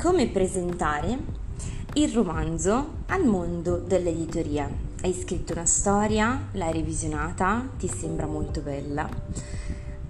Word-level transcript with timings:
come 0.00 0.28
presentare 0.28 1.18
il 1.94 2.10
romanzo 2.10 3.02
al 3.08 3.22
mondo 3.26 3.76
dell'editoria. 3.76 4.66
Hai 5.02 5.12
scritto 5.12 5.52
una 5.52 5.66
storia, 5.66 6.48
l'hai 6.52 6.72
revisionata, 6.72 7.68
ti 7.76 7.86
sembra 7.86 8.24
molto 8.24 8.62
bella, 8.62 9.06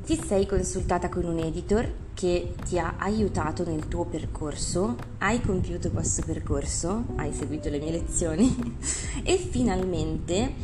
ti 0.04 0.16
sei 0.24 0.46
consultata 0.46 1.08
con 1.08 1.24
un 1.24 1.38
editor 1.38 1.92
che 2.14 2.54
ti 2.64 2.78
ha 2.78 2.94
aiutato 2.98 3.64
nel 3.64 3.88
tuo 3.88 4.04
percorso, 4.04 4.94
hai 5.18 5.40
compiuto 5.40 5.90
questo 5.90 6.22
percorso, 6.24 7.06
hai 7.16 7.32
seguito 7.32 7.68
le 7.68 7.80
mie 7.80 7.90
lezioni 7.90 8.76
e 9.24 9.36
finalmente 9.38 10.54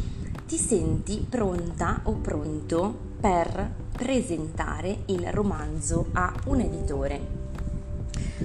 ti 0.47 0.57
senti 0.57 1.27
pronta 1.29 2.03
o 2.05 2.13
pronto 2.13 2.97
per 3.19 3.73
presentare 3.91 4.99
il 5.07 5.27
romanzo 5.33 6.11
a 6.13 6.33
un 6.45 6.61
editore. 6.61 7.36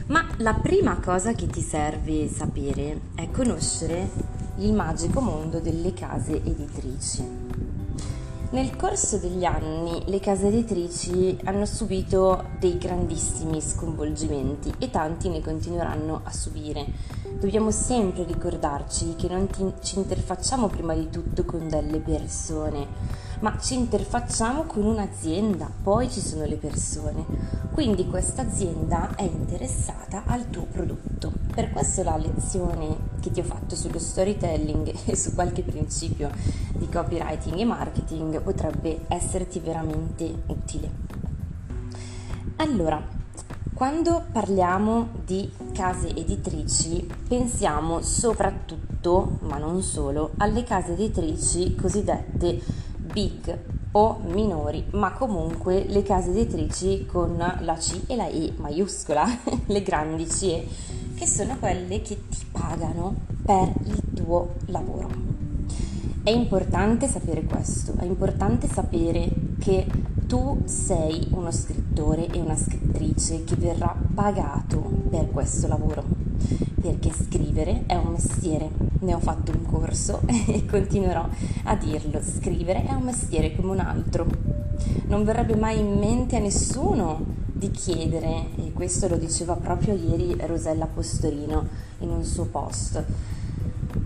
Ma 0.07 0.25
la 0.37 0.53
prima 0.53 0.99
cosa 0.99 1.33
che 1.33 1.47
ti 1.47 1.61
serve 1.61 2.29
sapere 2.29 3.01
è 3.15 3.29
conoscere 3.29 4.09
il 4.57 4.71
magico 4.73 5.19
mondo 5.19 5.59
delle 5.59 5.93
case 5.93 6.35
editrici. 6.35 7.23
Nel 8.51 8.75
corso 8.75 9.17
degli 9.17 9.43
anni 9.43 10.03
le 10.07 10.19
case 10.19 10.47
editrici 10.47 11.37
hanno 11.43 11.65
subito 11.65 12.45
dei 12.59 12.77
grandissimi 12.77 13.61
sconvolgimenti 13.61 14.73
e 14.77 14.89
tanti 14.89 15.29
ne 15.29 15.41
continueranno 15.41 16.21
a 16.23 16.31
subire. 16.31 16.85
Dobbiamo 17.39 17.71
sempre 17.71 18.23
ricordarci 18.23 19.15
che 19.15 19.27
non 19.27 19.47
ti, 19.47 19.73
ci 19.81 19.97
interfacciamo 19.97 20.67
prima 20.67 20.93
di 20.93 21.09
tutto 21.09 21.43
con 21.43 21.67
delle 21.67 21.99
persone, 21.99 22.85
ma 23.39 23.57
ci 23.59 23.75
interfacciamo 23.75 24.63
con 24.63 24.85
un'azienda, 24.85 25.69
poi 25.81 26.09
ci 26.09 26.19
sono 26.19 26.45
le 26.45 26.57
persone. 26.57 27.25
Quindi 27.71 28.07
questa 28.07 28.43
azienda 28.43 29.15
è 29.15 29.23
interessata 29.23 30.23
al 30.25 30.49
tuo 30.49 30.67
prodotto. 30.71 31.31
Per 31.53 31.71
questo 31.71 32.03
la 32.03 32.17
lezione 32.17 32.95
che 33.19 33.31
ti 33.31 33.39
ho 33.39 33.43
fatto 33.43 33.75
sullo 33.75 33.99
storytelling 33.99 34.93
e 35.05 35.15
su 35.15 35.33
qualche 35.33 35.63
principio 35.63 36.29
di 36.73 36.87
copywriting 36.87 37.57
e 37.57 37.65
marketing 37.65 38.41
potrebbe 38.41 39.01
esserti 39.07 39.59
veramente 39.59 40.43
utile. 40.47 40.89
Allora, 42.57 43.19
quando 43.81 44.25
parliamo 44.31 45.07
di 45.25 45.51
case 45.73 46.15
editrici 46.15 47.03
pensiamo 47.27 48.03
soprattutto, 48.03 49.39
ma 49.41 49.57
non 49.57 49.81
solo, 49.81 50.33
alle 50.37 50.63
case 50.63 50.91
editrici 50.91 51.73
cosiddette 51.73 52.61
big 53.11 53.57
o 53.93 54.19
minori, 54.27 54.85
ma 54.91 55.13
comunque 55.13 55.85
le 55.87 56.03
case 56.03 56.29
editrici 56.29 57.07
con 57.07 57.35
la 57.37 57.73
C 57.73 58.03
e 58.05 58.15
la 58.15 58.27
E 58.27 58.53
maiuscola, 58.55 59.25
le 59.65 59.81
grandi 59.81 60.29
CE, 60.29 60.63
che 61.15 61.25
sono 61.25 61.57
quelle 61.57 62.03
che 62.03 62.27
ti 62.29 62.45
pagano 62.51 63.15
per 63.43 63.73
il 63.85 63.99
tuo 64.13 64.57
lavoro. 64.67 65.09
È 66.21 66.29
importante 66.29 67.07
sapere 67.07 67.45
questo, 67.45 67.93
è 67.97 68.05
importante 68.05 68.67
sapere 68.67 69.27
che 69.57 69.87
tu 70.31 70.61
sei 70.63 71.27
uno 71.31 71.51
scrittore 71.51 72.25
e 72.27 72.39
una 72.39 72.55
scrittrice 72.55 73.43
che 73.43 73.57
verrà 73.57 73.93
pagato 74.13 74.77
per 75.09 75.29
questo 75.29 75.67
lavoro, 75.67 76.05
perché 76.79 77.11
scrivere 77.11 77.83
è 77.85 77.95
un 77.95 78.13
mestiere. 78.13 78.69
Ne 78.99 79.13
ho 79.13 79.19
fatto 79.19 79.51
un 79.51 79.65
corso 79.65 80.21
e 80.47 80.65
continuerò 80.65 81.27
a 81.63 81.75
dirlo, 81.75 82.21
scrivere 82.21 82.85
è 82.85 82.93
un 82.93 83.03
mestiere 83.03 83.53
come 83.57 83.71
un 83.71 83.79
altro. 83.81 84.25
Non 85.07 85.25
verrebbe 85.25 85.57
mai 85.57 85.79
in 85.79 85.99
mente 85.99 86.37
a 86.37 86.39
nessuno 86.39 87.19
di 87.51 87.69
chiedere, 87.69 88.55
e 88.55 88.71
questo 88.71 89.09
lo 89.09 89.17
diceva 89.17 89.57
proprio 89.57 89.95
ieri 89.95 90.37
Rosella 90.45 90.85
Postorino 90.85 91.67
in 91.99 92.09
un 92.09 92.23
suo 92.23 92.45
post, 92.45 93.03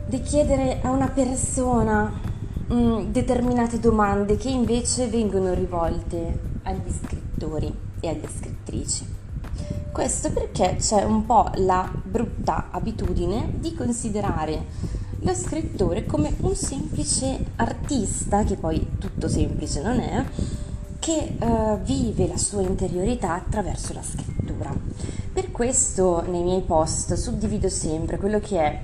di 0.08 0.22
chiedere 0.22 0.82
a 0.82 0.90
una 0.90 1.08
persona 1.08 2.34
mh, 2.68 2.76
mm, 2.76 3.12
determinate 3.12 3.80
domande 3.80 4.38
che 4.38 4.50
invece 4.50 5.08
vengono 5.08 5.54
rivolte 5.54 6.40
agli 6.64 6.92
scrittori 6.92 7.74
e 8.00 8.08
alle 8.10 8.28
scrittrici. 8.28 9.14
Questo 9.92 10.32
perché 10.32 10.76
c'è 10.78 11.04
un 11.04 11.26
po' 11.26 11.50
la 11.56 11.90
brutta 12.04 12.68
abitudine 12.72 13.54
di 13.60 13.74
considerare 13.74 14.66
lo 15.20 15.34
scrittore 15.34 16.06
come 16.06 16.34
un 16.42 16.54
semplice 16.54 17.46
artista, 17.56 18.44
che 18.44 18.56
poi 18.56 18.86
tutto 19.00 19.28
semplice 19.28 19.82
non 19.82 20.00
è, 20.00 20.24
che 21.00 21.38
uh, 21.40 21.80
vive 21.82 22.28
la 22.28 22.38
sua 22.38 22.62
interiorità 22.62 23.34
attraverso 23.34 23.94
la 23.94 24.04
scrittura. 24.04 24.74
Per 25.34 25.52
questo 25.52 26.24
nei 26.30 26.44
miei 26.44 26.62
post 26.62 27.14
suddivido 27.14 27.70
sempre 27.70 28.18
quello 28.18 28.40
che 28.40 28.60
è 28.60 28.82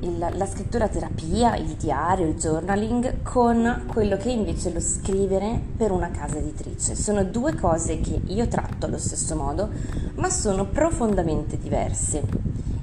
il, 0.00 0.18
la 0.18 0.46
scrittura 0.46 0.88
terapia, 0.88 1.56
il 1.56 1.74
diario, 1.74 2.26
il 2.26 2.34
journaling 2.34 3.22
con 3.22 3.84
quello 3.86 4.16
che 4.16 4.28
è 4.28 4.32
invece 4.32 4.72
lo 4.72 4.80
scrivere 4.80 5.60
per 5.76 5.90
una 5.90 6.10
casa 6.10 6.38
editrice. 6.38 6.94
Sono 6.94 7.24
due 7.24 7.54
cose 7.54 8.00
che 8.00 8.20
io 8.26 8.48
tratto 8.48 8.86
allo 8.86 8.98
stesso 8.98 9.36
modo, 9.36 9.68
ma 10.16 10.30
sono 10.30 10.66
profondamente 10.66 11.58
diverse. 11.58 12.22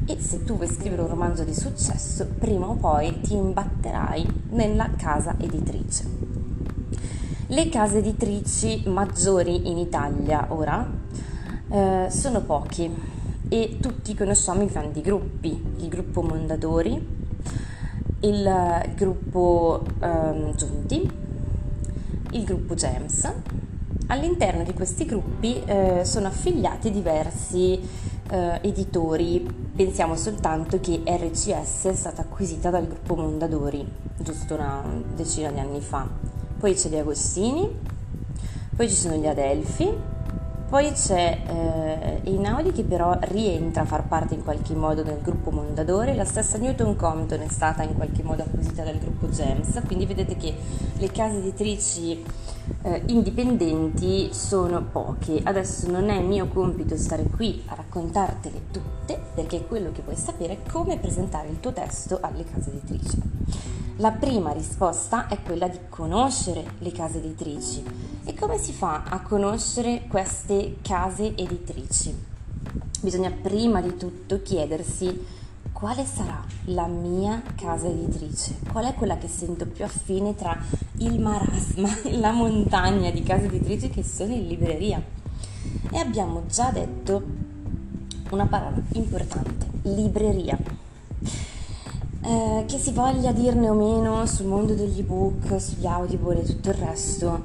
E 0.06 0.22
se 0.22 0.44
tu 0.44 0.56
vuoi 0.56 0.68
scrivere 0.68 1.02
un 1.02 1.10
romanzo 1.10 1.44
di 1.44 1.54
successo, 1.54 2.28
prima 2.40 2.68
o 2.68 2.76
poi 2.76 3.20
ti 3.22 3.34
imbatterai 3.34 4.44
nella 4.52 4.90
casa 4.96 5.36
editrice. 5.38 6.06
Le 7.48 7.70
case 7.70 8.00
editrici 8.00 8.84
maggiori 8.88 9.70
in 9.70 9.78
Italia 9.78 10.48
ora 10.50 10.86
eh, 11.70 12.08
sono 12.10 12.42
poche 12.42 13.17
e 13.50 13.78
tutti 13.80 14.14
conosciamo 14.14 14.64
i 14.64 14.68
grandi 14.68 15.02
gruppi, 15.02 15.62
il 15.78 15.88
gruppo 15.88 16.22
Mondadori, 16.22 17.16
il 18.22 18.92
gruppo 18.96 19.84
um, 20.00 20.56
Giunti, 20.56 21.10
il 22.32 22.44
gruppo 22.44 22.76
Gems. 22.76 23.32
All'interno 24.08 24.64
di 24.64 24.74
questi 24.74 25.06
gruppi 25.06 25.62
eh, 25.66 26.02
sono 26.06 26.28
affiliati 26.28 26.92
diversi 26.92 27.80
eh, 28.30 28.60
editori, 28.62 29.46
pensiamo 29.76 30.16
soltanto 30.16 30.80
che 30.80 31.02
RCS 31.06 31.86
è 31.86 31.94
stata 31.94 32.22
acquisita 32.22 32.70
dal 32.70 32.88
gruppo 32.88 33.16
Mondadori 33.16 34.08
giusto 34.18 34.56
una 34.56 34.84
decina 35.16 35.52
di 35.52 35.60
anni 35.60 35.82
fa. 35.82 36.08
Poi 36.60 36.74
c'è 36.74 36.90
Di 36.90 36.98
Agostini, 36.98 37.70
poi 38.76 38.90
ci 38.90 38.96
sono 38.96 39.16
gli 39.16 39.28
Adelfi, 39.28 39.94
poi 40.70 40.92
c'è 40.92 41.40
eh, 41.48 42.30
Einaudi 42.30 42.72
che 42.72 42.84
però 42.84 43.18
rientra 43.22 43.84
a 43.84 43.86
far 43.86 44.08
parte 44.08 44.34
in 44.34 44.44
qualche 44.44 44.76
modo 44.76 45.02
del 45.02 45.20
gruppo 45.22 45.50
Mondadori, 45.52 46.14
la 46.14 46.26
stessa 46.26 46.58
Newton 46.58 46.96
Compton 46.96 47.42
è 47.42 47.48
stata 47.48 47.84
in 47.84 47.96
qualche 47.96 48.22
modo 48.22 48.44
acquisita 48.44 48.84
dal 48.84 48.98
gruppo 48.98 49.30
Gems, 49.30 49.82
quindi 49.86 50.06
vedete 50.06 50.36
che 50.36 50.54
le 50.98 51.12
case 51.12 51.38
editrici 51.38 52.24
eh, 52.82 53.02
indipendenti 53.08 54.30
sono 54.34 54.84
poche. 54.84 55.40
Adesso 55.42 55.90
non 55.90 56.10
è 56.10 56.20
mio 56.22 56.48
compito 56.48 56.98
stare 56.98 57.24
qui 57.24 57.64
a 57.68 57.76
raccontartele 57.76 58.64
tutte, 58.72 59.20
perché 59.34 59.66
quello 59.66 59.92
che 59.92 60.02
vuoi 60.02 60.18
sapere 60.18 60.54
è 60.54 60.70
come 60.70 60.98
presentare 60.98 61.48
il 61.48 61.60
tuo 61.60 61.72
testo 61.72 62.20
alle 62.22 62.44
case 62.44 62.72
editrici. 62.72 63.18
La 64.00 64.12
prima 64.12 64.52
risposta 64.52 65.26
è 65.28 65.42
quella 65.42 65.68
di 65.68 65.80
conoscere 65.90 66.64
le 66.80 66.92
case 66.92 67.18
editrici. 67.18 67.84
E 68.26 68.36
come 68.36 68.60
si 68.60 68.72
fa 68.72 69.06
a 69.10 69.22
conoscere 69.22 70.04
queste 70.08 70.78
case 70.84 71.36
editrici? 71.36 72.16
Bisogna 73.02 73.32
prima 73.32 73.82
di 73.82 73.98
tutto 73.98 74.44
chiedersi 74.44 75.26
quale 75.72 76.06
sarà 76.06 76.46
la 76.66 76.86
mia 76.86 77.42
casa 77.56 77.88
editrice, 77.88 78.60
qual 78.72 78.86
è 78.86 78.94
quella 78.94 79.18
che 79.18 79.28
sento 79.28 79.66
più 79.66 79.84
affine 79.84 80.36
tra 80.36 80.56
il 80.98 81.20
marasma 81.20 81.90
e 82.06 82.20
la 82.20 82.32
montagna 82.32 83.10
di 83.10 83.24
case 83.24 83.46
editrici 83.46 83.90
che 83.90 84.04
sono 84.04 84.32
in 84.32 84.46
libreria. 84.46 85.02
E 85.90 85.98
abbiamo 85.98 86.44
già 86.46 86.70
detto 86.70 87.24
una 88.30 88.46
parola 88.46 88.80
importante, 88.92 89.66
libreria. 89.82 90.86
Eh, 92.20 92.66
che 92.68 92.78
si 92.78 92.92
voglia 92.92 93.32
dirne 93.32 93.70
o 93.70 93.74
meno 93.74 94.26
sul 94.26 94.48
mondo 94.48 94.74
degli 94.74 95.00
ebook, 95.00 95.62
sugli 95.62 95.86
audible 95.86 96.42
e 96.42 96.46
tutto 96.46 96.70
il 96.70 96.76
resto, 96.76 97.42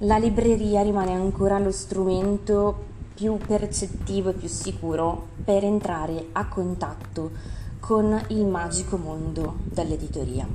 la 0.00 0.18
libreria 0.18 0.82
rimane 0.82 1.12
ancora 1.12 1.58
lo 1.58 1.72
strumento 1.72 2.90
più 3.14 3.36
percettivo 3.36 4.30
e 4.30 4.34
più 4.34 4.48
sicuro 4.48 5.28
per 5.44 5.64
entrare 5.64 6.26
a 6.32 6.46
contatto 6.46 7.30
con 7.80 8.20
il 8.28 8.44
magico 8.44 8.96
mondo 8.96 9.56
dell'editoria. 9.64 10.46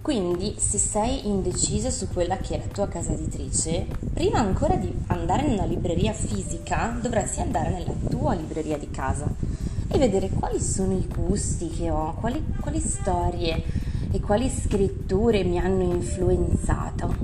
Quindi, 0.00 0.54
se 0.58 0.78
sei 0.78 1.28
indecisa 1.28 1.90
su 1.90 2.08
quella 2.08 2.36
che 2.38 2.54
è 2.54 2.58
la 2.58 2.72
tua 2.72 2.88
casa 2.88 3.12
editrice, 3.12 3.86
prima 4.12 4.38
ancora 4.38 4.74
di 4.76 4.92
andare 5.08 5.46
in 5.46 5.52
una 5.52 5.64
libreria 5.64 6.12
fisica, 6.12 6.98
dovresti 7.00 7.40
andare 7.40 7.70
nella 7.70 7.92
tua 8.08 8.34
libreria 8.34 8.78
di 8.78 8.90
casa 8.90 9.32
e 9.92 9.98
vedere 9.98 10.30
quali 10.30 10.58
sono 10.58 10.96
i 10.96 11.06
gusti 11.06 11.68
che 11.68 11.90
ho, 11.90 12.14
quali, 12.14 12.42
quali 12.60 12.80
storie 12.80 13.62
e 14.10 14.20
quali 14.20 14.48
scritture 14.48 15.44
mi 15.44 15.58
hanno 15.58 15.82
influenzato, 15.82 17.14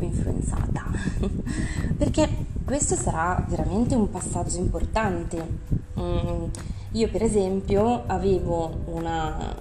influenzata. 0.00 0.84
Perché 1.96 2.28
questo 2.64 2.96
sarà 2.96 3.44
veramente 3.48 3.94
un 3.94 4.10
passaggio 4.10 4.58
importante. 4.58 5.46
Mm, 5.98 6.44
Io 6.92 7.08
per 7.08 7.22
esempio 7.22 8.02
avevo 8.06 8.80
una, 8.86 9.54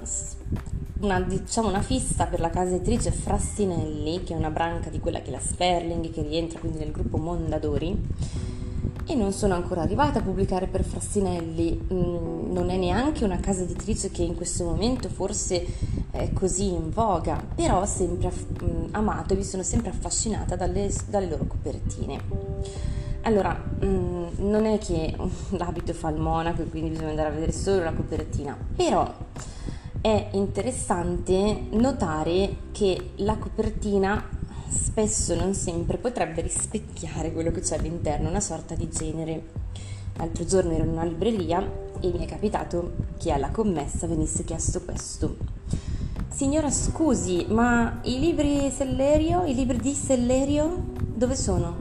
una, 1.01 1.19
diciamo 1.21 1.67
una 1.67 1.81
fissa 1.81 2.25
per 2.25 2.39
la 2.39 2.49
casa 2.49 2.73
editrice 2.73 3.11
Frassinelli, 3.11 4.23
che 4.23 4.33
è 4.33 4.37
una 4.37 4.49
branca 4.49 4.89
di 4.89 4.99
quella 4.99 5.21
che 5.21 5.27
è 5.27 5.31
la 5.31 5.39
Sperling, 5.39 6.11
che 6.11 6.23
rientra 6.23 6.59
quindi 6.59 6.79
nel 6.79 6.91
gruppo 6.91 7.17
Mondadori 7.17 7.95
e 9.07 9.15
non 9.15 9.31
sono 9.31 9.53
ancora 9.53 9.81
arrivata 9.81 10.19
a 10.19 10.21
pubblicare 10.21 10.67
per 10.67 10.83
Frassinelli, 10.83 11.87
mm, 11.93 12.51
non 12.51 12.69
è 12.69 12.75
neanche 12.75 13.23
una 13.23 13.39
casa 13.39 13.61
editrice 13.61 14.11
che 14.11 14.21
in 14.21 14.35
questo 14.35 14.65
momento 14.65 15.07
forse 15.07 15.65
è 16.11 16.31
così 16.33 16.73
in 16.73 16.91
voga, 16.91 17.41
però 17.55 17.81
ho 17.81 17.85
sempre 17.85 18.31
mm, 18.31 18.87
amato 18.91 19.33
e 19.33 19.37
mi 19.37 19.43
sono 19.43 19.63
sempre 19.63 19.91
affascinata 19.91 20.57
dalle, 20.57 20.91
dalle 21.07 21.29
loro 21.29 21.45
copertine. 21.45 22.19
Allora, 23.21 23.57
mm, 23.83 24.25
non 24.39 24.65
è 24.65 24.77
che 24.77 25.15
l'abito 25.51 25.93
fa 25.93 26.09
il 26.09 26.19
monaco 26.19 26.63
e 26.63 26.69
quindi 26.69 26.89
bisogna 26.89 27.09
andare 27.09 27.29
a 27.29 27.31
vedere 27.31 27.53
solo 27.53 27.83
la 27.83 27.93
copertina, 27.93 28.57
però 28.75 29.09
è 30.01 30.29
interessante 30.33 31.63
notare 31.71 32.57
che 32.71 33.11
la 33.17 33.37
copertina 33.37 34.36
spesso, 34.69 35.35
non 35.35 35.53
sempre, 35.53 35.97
potrebbe 35.97 36.41
rispecchiare 36.41 37.31
quello 37.31 37.51
che 37.51 37.61
c'è 37.61 37.77
all'interno, 37.77 38.29
una 38.29 38.39
sorta 38.39 38.75
di 38.75 38.89
genere. 38.89 39.43
L'altro 40.15 40.45
giorno 40.45 40.71
ero 40.71 40.83
in 40.83 40.89
una 40.89 41.03
libreria 41.03 41.59
e 41.99 42.11
mi 42.11 42.25
è 42.25 42.25
capitato 42.25 42.93
che 43.17 43.31
alla 43.31 43.49
commessa 43.49 44.07
venisse 44.07 44.43
chiesto 44.43 44.81
questo. 44.81 45.37
Signora, 46.29 46.69
scusi, 46.69 47.45
ma 47.49 47.99
i 48.03 48.19
libri 48.19 48.69
Sellerio, 48.69 49.43
i 49.45 49.55
libri 49.55 49.77
di 49.77 49.93
Sellerio, 49.93 50.83
dove 51.15 51.35
sono? 51.35 51.75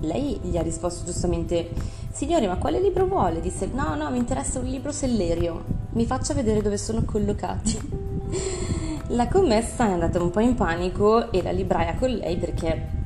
Lei 0.00 0.38
gli 0.42 0.56
ha 0.56 0.62
risposto 0.62 1.04
giustamente, 1.04 1.70
signore, 2.12 2.46
ma 2.46 2.56
quale 2.56 2.80
libro 2.80 3.06
vuole? 3.06 3.40
Disse, 3.40 3.66
no, 3.66 3.96
no, 3.96 4.10
mi 4.10 4.18
interessa 4.18 4.60
un 4.60 4.66
libro 4.66 4.92
Sellerio, 4.92 5.64
mi 5.92 6.06
faccia 6.06 6.34
vedere 6.34 6.62
dove 6.62 6.78
sono 6.78 7.04
collocati. 7.04 8.67
La 9.12 9.26
commessa 9.26 9.86
è 9.86 9.92
andata 9.92 10.22
un 10.22 10.28
po' 10.28 10.40
in 10.40 10.54
panico 10.54 11.32
e 11.32 11.42
la 11.42 11.50
libraia 11.50 11.94
con 11.94 12.10
lei 12.10 12.36
perché 12.36 12.96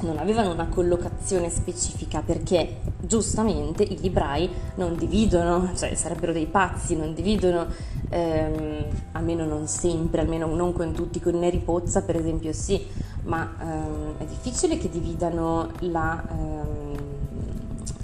non 0.00 0.18
avevano 0.18 0.50
una 0.50 0.66
collocazione 0.66 1.50
specifica 1.50 2.20
perché 2.20 2.80
giustamente 2.98 3.84
i 3.84 3.96
librai 4.00 4.50
non 4.74 4.96
dividono, 4.96 5.70
cioè 5.76 5.94
sarebbero 5.94 6.32
dei 6.32 6.46
pazzi, 6.46 6.96
non 6.96 7.14
dividono, 7.14 7.64
ehm, 8.08 8.86
almeno 9.12 9.44
non 9.44 9.68
sempre, 9.68 10.22
almeno 10.22 10.52
non 10.52 10.72
con 10.72 10.92
tutti, 10.92 11.20
con 11.20 11.38
Neri 11.38 11.58
Pozza 11.58 12.02
per 12.02 12.16
esempio 12.16 12.52
sì, 12.52 12.84
ma 13.22 13.54
ehm, 13.60 14.18
è 14.18 14.24
difficile 14.24 14.78
che 14.78 14.88
dividano 14.88 15.70
la, 15.78 16.24
ehm, 16.28 16.96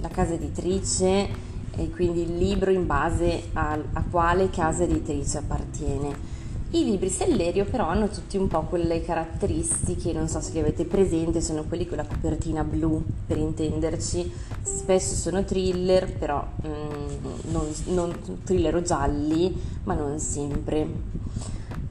la, 0.00 0.08
casa 0.08 0.34
editrice 0.34 1.28
e 1.74 1.90
quindi 1.90 2.22
il 2.22 2.36
libro 2.36 2.70
in 2.70 2.86
base 2.86 3.48
a, 3.54 3.76
a 3.94 4.04
quale 4.08 4.48
casa 4.48 4.84
editrice 4.84 5.38
appartiene. 5.38 6.31
I 6.74 6.84
libri 6.84 7.10
Sellerio 7.10 7.66
però 7.66 7.88
hanno 7.88 8.08
tutti 8.08 8.38
un 8.38 8.48
po' 8.48 8.62
quelle 8.62 9.02
caratteristiche, 9.02 10.10
non 10.14 10.26
so 10.26 10.40
se 10.40 10.52
li 10.52 10.60
avete 10.60 10.86
presenti, 10.86 11.42
sono 11.42 11.64
quelli 11.64 11.86
con 11.86 11.98
la 11.98 12.06
copertina 12.06 12.64
blu 12.64 13.04
per 13.26 13.36
intenderci, 13.36 14.32
spesso 14.62 15.14
sono 15.14 15.44
thriller, 15.44 16.10
però 16.16 16.42
mm, 16.66 17.50
non, 17.50 17.66
non, 17.88 18.18
thriller 18.42 18.76
o 18.76 18.80
gialli, 18.80 19.54
ma 19.84 19.92
non 19.92 20.18
sempre, 20.18 20.86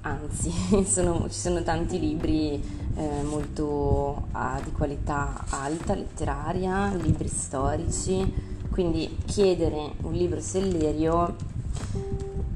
anzi 0.02 0.52
sono, 0.84 1.28
ci 1.30 1.40
sono 1.40 1.62
tanti 1.62 2.00
libri 2.00 2.60
eh, 2.96 3.22
molto 3.22 4.30
ah, 4.32 4.60
di 4.64 4.72
qualità 4.72 5.46
alta, 5.50 5.94
letteraria, 5.94 6.92
libri 6.96 7.28
storici, 7.28 8.34
quindi 8.72 9.16
chiedere 9.26 9.92
un 10.02 10.14
libro 10.14 10.40
Sellerio 10.42 11.36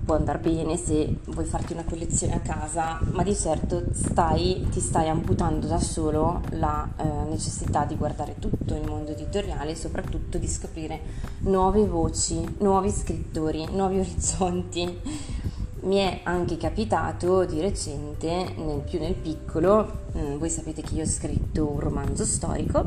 può 0.05 0.15
andare 0.15 0.37
bene 0.37 0.77
se 0.77 1.17
vuoi 1.25 1.45
farti 1.45 1.73
una 1.73 1.83
collezione 1.83 2.35
a 2.35 2.39
casa, 2.39 2.99
ma 3.11 3.23
di 3.23 3.35
certo 3.35 3.85
stai, 3.91 4.67
ti 4.69 4.79
stai 4.79 5.09
amputando 5.09 5.65
da 5.65 5.79
solo 5.79 6.41
la 6.51 6.87
eh, 6.97 7.03
necessità 7.27 7.85
di 7.85 7.95
guardare 7.95 8.35
tutto 8.37 8.75
il 8.75 8.87
mondo 8.87 9.11
editoriale 9.11 9.71
e 9.71 9.75
soprattutto 9.75 10.37
di 10.37 10.47
scoprire 10.47 11.01
nuove 11.39 11.85
voci, 11.85 12.39
nuovi 12.59 12.91
scrittori, 12.91 13.65
nuovi 13.71 13.99
orizzonti. 13.99 15.33
Mi 15.81 15.97
è 15.97 16.21
anche 16.23 16.57
capitato 16.57 17.45
di 17.45 17.61
recente, 17.61 18.53
nel 18.57 18.81
più 18.89 18.99
nel 18.99 19.13
piccolo, 19.13 20.03
mh, 20.13 20.37
voi 20.37 20.49
sapete 20.49 20.81
che 20.81 20.95
io 20.95 21.03
ho 21.03 21.07
scritto 21.07 21.69
un 21.69 21.79
romanzo 21.79 22.25
storico 22.25 22.85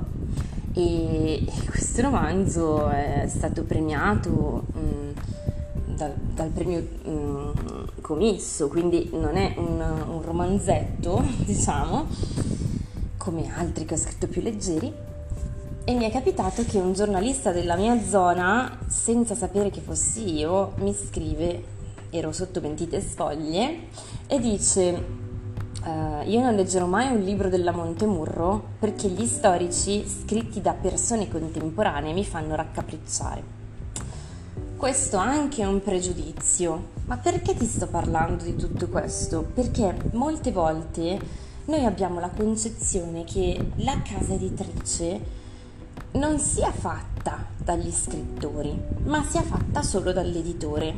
e 0.72 1.44
questo 1.68 2.02
romanzo 2.02 2.88
è 2.88 3.26
stato 3.28 3.62
premiato 3.62 4.64
mh, 4.72 5.37
dal, 5.98 6.14
dal 6.14 6.48
premio 6.50 6.86
um, 7.04 7.52
Comisso, 8.00 8.68
quindi 8.68 9.10
non 9.12 9.36
è 9.36 9.54
un, 9.56 9.80
un 9.80 10.22
romanzetto, 10.22 11.22
diciamo, 11.44 12.06
come 13.18 13.52
altri 13.54 13.84
che 13.84 13.94
ho 13.94 13.98
scritto 13.98 14.28
più 14.28 14.40
leggeri. 14.40 14.90
E 15.84 15.94
mi 15.94 16.04
è 16.04 16.10
capitato 16.10 16.64
che 16.64 16.78
un 16.78 16.92
giornalista 16.92 17.50
della 17.50 17.74
mia 17.76 18.00
zona, 18.02 18.78
senza 18.86 19.34
sapere 19.34 19.70
che 19.70 19.80
fossi 19.80 20.36
io, 20.36 20.72
mi 20.76 20.94
scrive, 20.94 21.76
ero 22.10 22.30
sotto 22.32 22.60
mentite 22.60 23.00
sfoglie, 23.00 23.88
e 24.26 24.38
dice 24.38 25.26
Uh, 25.80 26.28
io 26.28 26.40
non 26.40 26.56
leggerò 26.56 26.86
mai 26.86 27.06
un 27.14 27.20
libro 27.20 27.48
della 27.48 27.70
Montemurro 27.70 28.70
perché 28.80 29.06
gli 29.08 29.24
storici 29.24 30.04
scritti 30.08 30.60
da 30.60 30.72
persone 30.72 31.28
contemporanee 31.28 32.12
mi 32.12 32.24
fanno 32.24 32.56
raccapricciare. 32.56 33.57
Questo 34.78 35.16
anche 35.16 35.62
è 35.62 35.66
un 35.66 35.82
pregiudizio. 35.82 36.90
Ma 37.06 37.16
perché 37.16 37.52
ti 37.56 37.66
sto 37.66 37.88
parlando 37.88 38.44
di 38.44 38.54
tutto 38.54 38.86
questo? 38.86 39.42
Perché 39.42 39.92
molte 40.12 40.52
volte 40.52 41.18
noi 41.64 41.84
abbiamo 41.84 42.20
la 42.20 42.28
concezione 42.28 43.24
che 43.24 43.70
la 43.78 44.00
casa 44.02 44.34
editrice 44.34 45.20
non 46.12 46.38
sia 46.38 46.70
fatta 46.70 47.44
dagli 47.56 47.90
scrittori, 47.90 48.72
ma 49.02 49.24
sia 49.24 49.42
fatta 49.42 49.82
solo 49.82 50.12
dall'editore. 50.12 50.94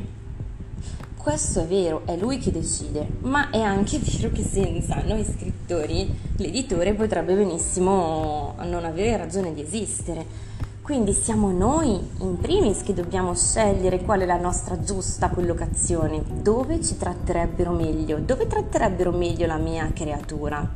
Questo 1.17 1.61
è 1.61 1.65
vero, 1.65 2.03
è 2.05 2.15
lui 2.15 2.37
che 2.37 2.51
decide, 2.51 3.07
ma 3.21 3.49
è 3.49 3.61
anche 3.61 3.97
vero 4.05 4.29
che 4.29 4.43
senza 4.43 5.01
noi 5.01 5.25
scrittori 5.25 6.07
l'editore 6.35 6.93
potrebbe 6.93 7.33
benissimo 7.33 8.53
non 8.63 8.85
avere 8.85 9.17
ragione 9.17 9.55
di 9.55 9.61
esistere 9.61 10.51
quindi 10.81 11.13
siamo 11.13 11.51
noi 11.51 11.99
in 12.19 12.37
primis 12.39 12.81
che 12.81 12.93
dobbiamo 12.93 13.35
scegliere 13.35 14.01
qual 14.01 14.21
è 14.21 14.25
la 14.25 14.39
nostra 14.39 14.79
giusta 14.79 15.29
collocazione, 15.29 16.23
dove 16.41 16.81
ci 16.81 16.97
tratterebbero 16.97 17.71
meglio, 17.71 18.17
dove 18.17 18.47
tratterebbero 18.47 19.11
meglio 19.11 19.45
la 19.45 19.57
mia 19.57 19.91
creatura. 19.93 20.67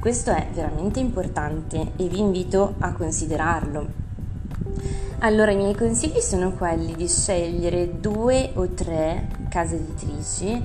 Questo 0.00 0.30
è 0.30 0.48
veramente 0.52 0.98
importante 0.98 1.92
e 1.96 2.08
vi 2.08 2.18
invito 2.18 2.74
a 2.78 2.92
considerarlo. 2.92 3.86
Allora 5.18 5.52
i 5.52 5.56
miei 5.56 5.76
consigli 5.76 6.18
sono 6.18 6.52
quelli 6.52 6.94
di 6.96 7.06
scegliere 7.06 8.00
due 8.00 8.50
o 8.54 8.68
tre 8.70 9.28
case 9.48 9.76
editrici 9.76 10.64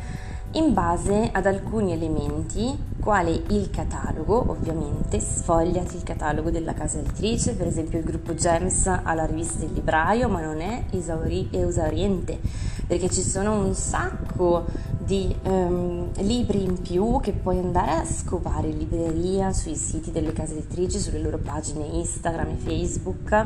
in 0.54 0.74
base 0.74 1.30
ad 1.32 1.46
alcuni 1.46 1.92
elementi, 1.92 2.76
quale 3.00 3.44
il 3.50 3.70
catalogo, 3.70 4.50
ovviamente, 4.50 5.20
sfogliati 5.20 5.96
il 5.96 6.04
catalogo 6.04 6.50
della 6.50 6.74
casa 6.74 7.00
editrice, 7.00 7.54
per 7.54 7.68
esempio 7.68 8.00
il 8.00 8.06
gruppo 8.06 8.34
Gems 8.34 8.88
ha 8.88 9.14
la 9.14 9.26
rivista 9.26 9.60
del 9.60 9.74
libraio, 9.74 10.28
ma 10.28 10.42
non 10.42 10.60
è 10.60 10.86
esauri- 10.92 11.50
esauriente, 11.52 12.40
perché 12.86 13.10
ci 13.10 13.22
sono 13.22 13.64
un 13.64 13.74
sacco 13.74 14.66
di 14.98 15.34
um, 15.44 16.10
libri 16.18 16.64
in 16.64 16.82
più 16.82 17.20
che 17.22 17.32
puoi 17.32 17.60
andare 17.60 17.92
a 17.92 18.06
scovare 18.06 18.68
in 18.68 18.78
libreria, 18.78 19.54
sui 19.54 19.76
siti 19.76 20.12
delle 20.12 20.34
case 20.34 20.58
editrici, 20.58 21.00
sulle 21.00 21.20
loro 21.20 21.38
pagine 21.38 21.86
Instagram 21.86 22.50
e 22.50 22.56
Facebook. 22.56 23.46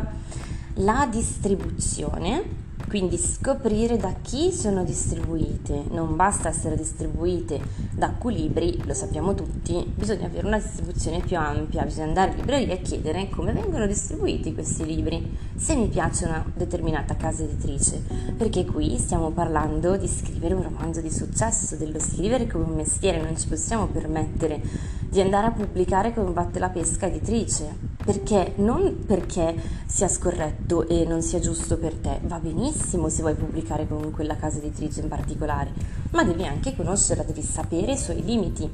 La 0.76 1.08
distribuzione 1.12 2.61
quindi 2.88 3.18
scoprire 3.18 3.98
da 3.98 4.14
chi 4.22 4.52
sono 4.52 4.84
distribuite, 4.84 5.84
non 5.92 6.16
basta 6.16 6.50
essere 6.50 6.76
distribuite 6.76 7.60
da 7.92 8.12
Culibri, 8.12 8.82
lo 8.86 8.94
sappiamo 8.94 9.34
tutti, 9.34 9.84
bisogna 9.96 10.26
avere 10.26 10.48
una 10.48 10.60
distribuzione 10.60 11.20
più 11.20 11.38
ampia, 11.38 11.84
bisogna 11.84 12.08
andare 12.08 12.32
in 12.32 12.38
libreria 12.38 12.74
e 12.74 12.82
chiedere 12.82 13.30
come 13.30 13.54
vengono 13.54 13.88
distribuiti 13.88 14.54
questi 14.54 14.86
libri, 14.86 15.38
se 15.56 15.76
mi 15.76 15.88
piace 15.88 16.26
una 16.26 16.44
determinata 16.54 17.16
casa 17.16 17.44
editrice, 17.44 18.02
perché 18.36 18.66
qui 18.66 18.98
stiamo 18.98 19.32
parlando 19.32 19.98
di 19.98 20.08
scrivere 20.08 20.54
un 20.54 20.64
romanzo 20.64 21.02
di 21.02 21.12
successo, 21.12 21.76
dello 21.76 22.00
scrivere 22.00 22.48
come 22.48 22.66
un 22.66 22.76
mestiere, 22.76 23.22
non 23.22 23.38
ci 23.38 23.48
possiamo 23.48 23.88
permettere 23.88 24.62
di 25.10 25.22
andare 25.22 25.48
a 25.48 25.52
pubblicare 25.52 26.14
come 26.14 26.32
batte 26.32 26.60
la 26.60 26.70
pesca 26.70 27.06
editrice, 27.06 27.91
perché 28.04 28.54
non 28.58 29.04
perché 29.06 29.56
sia 29.86 30.08
scorretto 30.08 30.88
e 30.88 31.06
non 31.06 31.22
sia 31.22 31.40
giusto 31.40 31.78
per 31.78 31.94
te, 31.96 32.20
va 32.24 32.40
benissimo 32.40 33.10
se 33.10 33.22
vuoi 33.22 33.36
pubblicare 33.36 33.88
con 33.88 34.12
quella 34.12 34.36
casa 34.36 34.58
editrice 34.58 35.02
in 35.02 35.08
particolare, 35.08 35.72
ma 36.12 36.24
devi 36.24 36.46
anche 36.46 36.76
conoscerla, 36.76 37.24
devi 37.24 37.42
sapere 37.42 37.94
i 37.94 37.98
suoi 37.98 38.24
limiti. 38.24 38.70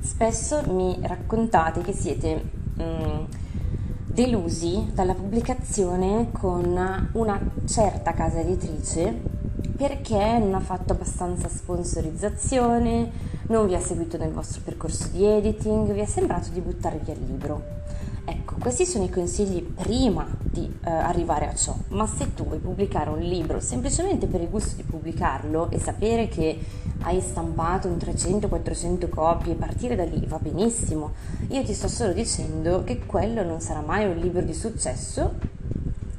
Spesso 0.00 0.62
mi 0.68 0.98
raccontate 1.02 1.80
che 1.80 1.92
siete 1.92 2.42
mm, 2.80 3.24
delusi 4.06 4.90
dalla 4.92 5.14
pubblicazione 5.14 6.28
con 6.32 7.08
una 7.12 7.40
certa 7.64 8.12
casa 8.12 8.40
editrice 8.40 9.40
perché 9.76 10.38
non 10.38 10.54
ha 10.54 10.60
fatto 10.60 10.92
abbastanza 10.92 11.48
sponsorizzazione, 11.48 13.10
non 13.48 13.66
vi 13.66 13.74
ha 13.74 13.80
seguito 13.80 14.16
nel 14.18 14.30
vostro 14.30 14.60
percorso 14.62 15.08
di 15.08 15.24
editing, 15.24 15.92
vi 15.92 16.00
è 16.00 16.06
sembrato 16.06 16.50
di 16.50 16.60
buttare 16.60 17.00
via 17.02 17.14
il 17.14 17.24
libro. 17.26 17.81
Ecco, 18.24 18.54
questi 18.60 18.86
sono 18.86 19.02
i 19.02 19.10
consigli 19.10 19.60
prima 19.60 20.24
di 20.40 20.72
eh, 20.84 20.90
arrivare 20.90 21.48
a 21.48 21.54
ciò, 21.56 21.74
ma 21.88 22.06
se 22.06 22.34
tu 22.34 22.44
vuoi 22.44 22.60
pubblicare 22.60 23.10
un 23.10 23.18
libro 23.18 23.58
semplicemente 23.58 24.28
per 24.28 24.40
il 24.40 24.48
gusto 24.48 24.76
di 24.76 24.84
pubblicarlo 24.84 25.70
e 25.70 25.80
sapere 25.80 26.28
che 26.28 26.56
hai 27.00 27.20
stampato 27.20 27.88
un 27.88 27.96
300-400 27.96 29.08
copie 29.08 29.54
e 29.54 29.56
partire 29.56 29.96
da 29.96 30.04
lì 30.04 30.24
va 30.26 30.38
benissimo, 30.38 31.14
io 31.48 31.64
ti 31.64 31.74
sto 31.74 31.88
solo 31.88 32.12
dicendo 32.12 32.84
che 32.84 33.04
quello 33.04 33.42
non 33.42 33.60
sarà 33.60 33.80
mai 33.80 34.06
un 34.06 34.16
libro 34.16 34.42
di 34.42 34.54
successo, 34.54 35.32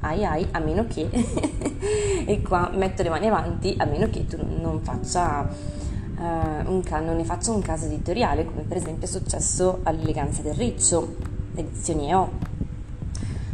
ai 0.01 0.25
ai, 0.25 0.45
a 0.51 0.59
meno 0.59 0.85
che, 0.87 1.07
e 2.27 2.41
qua 2.41 2.69
metto 2.73 3.01
le 3.01 3.09
mani 3.09 3.27
avanti, 3.27 3.75
a 3.77 3.85
meno 3.85 4.09
che 4.09 4.25
tu 4.25 4.37
non 4.59 4.81
faccia... 4.81 5.81
Uh, 6.15 6.71
un, 6.71 6.83
non 7.03 7.15
ne 7.15 7.23
faccia 7.23 7.51
un 7.51 7.61
caso 7.61 7.85
editoriale 7.85 8.45
come 8.45 8.61
per 8.61 8.77
esempio 8.77 9.07
è 9.07 9.09
successo 9.09 9.79
all'eleganza 9.81 10.43
del 10.43 10.53
riccio 10.53 11.32
edizioni 11.55 12.09
EO. 12.09 12.29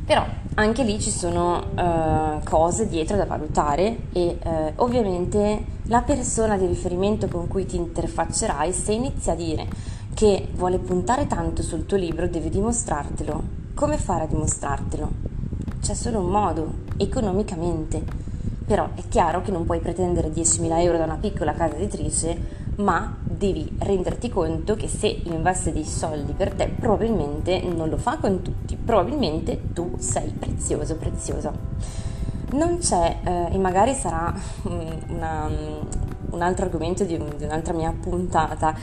Però 0.05 0.25
anche 0.55 0.83
lì 0.83 0.99
ci 0.99 1.11
sono 1.11 1.63
uh, 1.75 2.43
cose 2.43 2.87
dietro 2.87 3.15
da 3.15 3.25
valutare 3.25 3.97
e 4.11 4.39
uh, 4.43 4.49
ovviamente 4.77 5.63
la 5.83 6.01
persona 6.01 6.57
di 6.57 6.65
riferimento 6.65 7.27
con 7.27 7.47
cui 7.47 7.65
ti 7.65 7.75
interfaccerai, 7.75 8.73
se 8.73 8.91
inizia 8.91 9.33
a 9.33 9.35
dire 9.35 9.67
che 10.13 10.47
vuole 10.55 10.79
puntare 10.79 11.27
tanto 11.27 11.61
sul 11.61 11.85
tuo 11.85 11.97
libro, 11.97 12.27
deve 12.27 12.49
dimostrartelo. 12.49 13.43
Come 13.75 13.97
fare 13.97 14.23
a 14.23 14.27
dimostrartelo? 14.27 15.09
C'è 15.79 15.93
solo 15.93 16.19
un 16.19 16.29
modo, 16.29 16.73
economicamente. 16.97 18.03
Però 18.65 18.89
è 18.95 19.03
chiaro 19.07 19.41
che 19.41 19.51
non 19.51 19.65
puoi 19.65 19.79
pretendere 19.79 20.29
10.000 20.29 20.79
euro 20.81 20.97
da 20.97 21.05
una 21.05 21.15
piccola 21.15 21.53
casa 21.53 21.75
editrice 21.75 22.67
ma 22.79 23.15
devi 23.39 23.73
renderti 23.79 24.29
conto 24.29 24.75
che 24.75 24.89
se 24.89 25.07
investe 25.07 25.71
dei 25.71 25.85
soldi 25.85 26.33
per 26.33 26.53
te 26.53 26.67
probabilmente 26.67 27.61
non 27.61 27.87
lo 27.87 27.95
fa 27.95 28.17
con 28.17 28.41
tutti, 28.41 28.75
probabilmente 28.75 29.71
tu 29.73 29.95
sei 29.97 30.29
prezioso, 30.31 30.97
preziosa. 30.97 31.51
Non 32.51 32.79
c'è, 32.79 33.19
eh, 33.23 33.53
e 33.53 33.57
magari 33.57 33.93
sarà 33.93 34.33
una, 35.07 35.49
un 36.31 36.41
altro 36.41 36.65
argomento 36.65 37.05
di, 37.05 37.17
di, 37.37 37.43
un'altra 37.45 37.71
mia 37.73 37.93
puntata, 37.97 38.75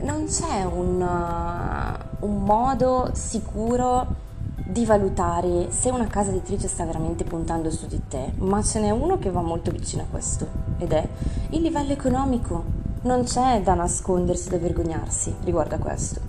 non 0.00 0.24
c'è 0.26 0.64
un, 0.64 1.00
uh, 1.00 2.26
un 2.26 2.42
modo 2.42 3.10
sicuro 3.12 4.26
di 4.66 4.84
valutare 4.84 5.70
se 5.70 5.90
una 5.90 6.06
casa 6.06 6.30
editrice 6.30 6.66
sta 6.66 6.84
veramente 6.84 7.22
puntando 7.22 7.70
su 7.70 7.86
di 7.86 8.00
te, 8.08 8.32
ma 8.38 8.60
ce 8.62 8.80
n'è 8.80 8.90
uno 8.90 9.18
che 9.18 9.30
va 9.30 9.40
molto 9.40 9.70
vicino 9.70 10.02
a 10.02 10.06
questo 10.10 10.46
ed 10.78 10.92
è 10.92 11.08
il 11.50 11.62
livello 11.62 11.92
economico 11.92 12.77
non 13.08 13.24
c'è 13.24 13.62
da 13.62 13.72
nascondersi, 13.72 14.50
da 14.50 14.58
vergognarsi 14.58 15.34
riguardo 15.44 15.76
a 15.76 15.78
questo. 15.78 16.20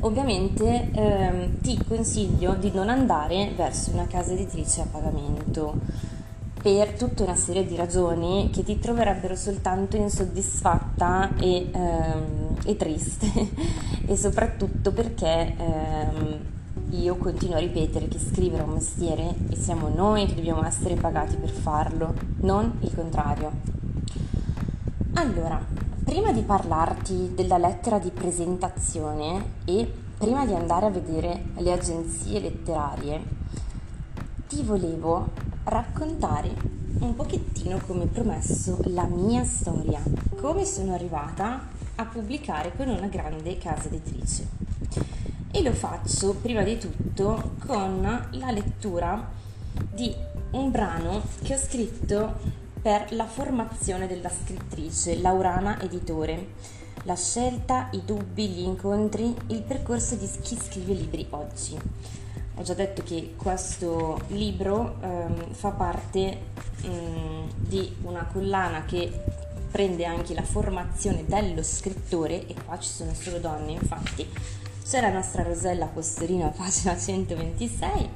Ovviamente 0.00 0.90
ehm, 0.92 1.60
ti 1.60 1.76
consiglio 1.84 2.54
di 2.54 2.70
non 2.72 2.88
andare 2.88 3.52
verso 3.56 3.90
una 3.90 4.06
casa 4.06 4.32
editrice 4.32 4.82
a 4.82 4.86
pagamento 4.88 5.74
per 6.62 6.92
tutta 6.92 7.24
una 7.24 7.34
serie 7.34 7.66
di 7.66 7.74
ragioni 7.74 8.50
che 8.52 8.62
ti 8.62 8.78
troverebbero 8.78 9.34
soltanto 9.34 9.96
insoddisfatta 9.96 11.30
e, 11.40 11.70
ehm, 11.72 12.56
e 12.64 12.76
triste 12.76 13.26
e 14.06 14.16
soprattutto 14.16 14.92
perché 14.92 15.56
ehm, 15.56 16.38
io 16.90 17.16
continuo 17.16 17.56
a 17.56 17.60
ripetere 17.60 18.06
che 18.06 18.20
scrivere 18.20 18.62
è 18.62 18.66
un 18.66 18.74
mestiere 18.74 19.34
e 19.50 19.56
siamo 19.56 19.88
noi 19.88 20.26
che 20.26 20.36
dobbiamo 20.36 20.64
essere 20.64 20.94
pagati 20.94 21.34
per 21.34 21.50
farlo, 21.50 22.14
non 22.42 22.78
il 22.82 22.94
contrario. 22.94 23.77
Allora, 25.18 25.60
prima 26.04 26.30
di 26.30 26.42
parlarti 26.42 27.32
della 27.34 27.58
lettera 27.58 27.98
di 27.98 28.10
presentazione 28.10 29.54
e 29.64 29.92
prima 30.16 30.46
di 30.46 30.54
andare 30.54 30.86
a 30.86 30.90
vedere 30.90 31.46
le 31.56 31.72
agenzie 31.72 32.38
letterarie, 32.38 33.20
ti 34.46 34.62
volevo 34.62 35.30
raccontare 35.64 36.54
un 37.00 37.16
pochettino 37.16 37.80
come 37.84 38.06
promesso 38.06 38.78
la 38.84 39.06
mia 39.06 39.42
storia, 39.42 40.00
come 40.40 40.64
sono 40.64 40.94
arrivata 40.94 41.66
a 41.96 42.04
pubblicare 42.04 42.72
con 42.76 42.86
una 42.86 43.08
grande 43.08 43.58
casa 43.58 43.88
editrice. 43.88 44.46
E 45.50 45.62
lo 45.64 45.72
faccio 45.72 46.34
prima 46.34 46.62
di 46.62 46.78
tutto 46.78 47.56
con 47.66 48.28
la 48.30 48.50
lettura 48.52 49.28
di 49.92 50.14
un 50.52 50.70
brano 50.70 51.22
che 51.42 51.54
ho 51.54 51.58
scritto 51.58 52.66
per 52.80 53.12
la 53.12 53.26
formazione 53.26 54.06
della 54.06 54.30
scrittrice 54.30 55.20
Laurana 55.20 55.80
Editore. 55.80 56.54
La 57.04 57.16
scelta, 57.16 57.88
i 57.92 58.02
dubbi, 58.04 58.48
gli 58.48 58.60
incontri, 58.60 59.34
il 59.48 59.62
percorso 59.62 60.14
di 60.14 60.28
chi 60.42 60.56
scrive 60.56 60.92
libri 60.92 61.26
oggi. 61.30 61.78
Ho 62.54 62.62
già 62.62 62.74
detto 62.74 63.02
che 63.02 63.34
questo 63.36 64.20
libro 64.28 64.96
ehm, 65.00 65.52
fa 65.52 65.70
parte 65.70 66.38
ehm, 66.82 67.52
di 67.56 67.94
una 68.02 68.24
collana 68.24 68.84
che 68.84 69.10
prende 69.70 70.04
anche 70.04 70.34
la 70.34 70.42
formazione 70.42 71.24
dello 71.24 71.62
scrittore 71.62 72.46
e 72.46 72.54
qua 72.64 72.78
ci 72.78 72.88
sono 72.88 73.12
solo 73.14 73.38
donne 73.38 73.72
infatti 73.72 74.26
c'è 74.88 75.02
la 75.02 75.12
nostra 75.12 75.42
Rosella 75.42 75.84
Postorino 75.84 76.50
pagina 76.56 76.96
126 76.96 78.08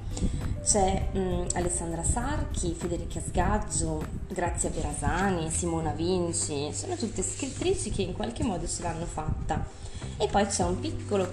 c'è 0.64 1.08
um, 1.12 1.46
Alessandra 1.52 2.02
Sarchi, 2.02 2.72
Federica 2.72 3.20
Sgaggio, 3.20 4.02
Grazia 4.28 4.70
Verasani, 4.70 5.50
Simona 5.50 5.90
Vinci, 5.90 6.72
sono 6.72 6.94
tutte 6.94 7.20
scrittrici 7.22 7.90
che 7.90 8.00
in 8.00 8.14
qualche 8.14 8.42
modo 8.42 8.66
ce 8.66 8.82
l'hanno 8.82 9.04
fatta. 9.04 9.66
E 10.16 10.28
poi 10.28 10.46
c'è 10.46 10.64
un 10.64 10.78
piccolo, 10.78 11.28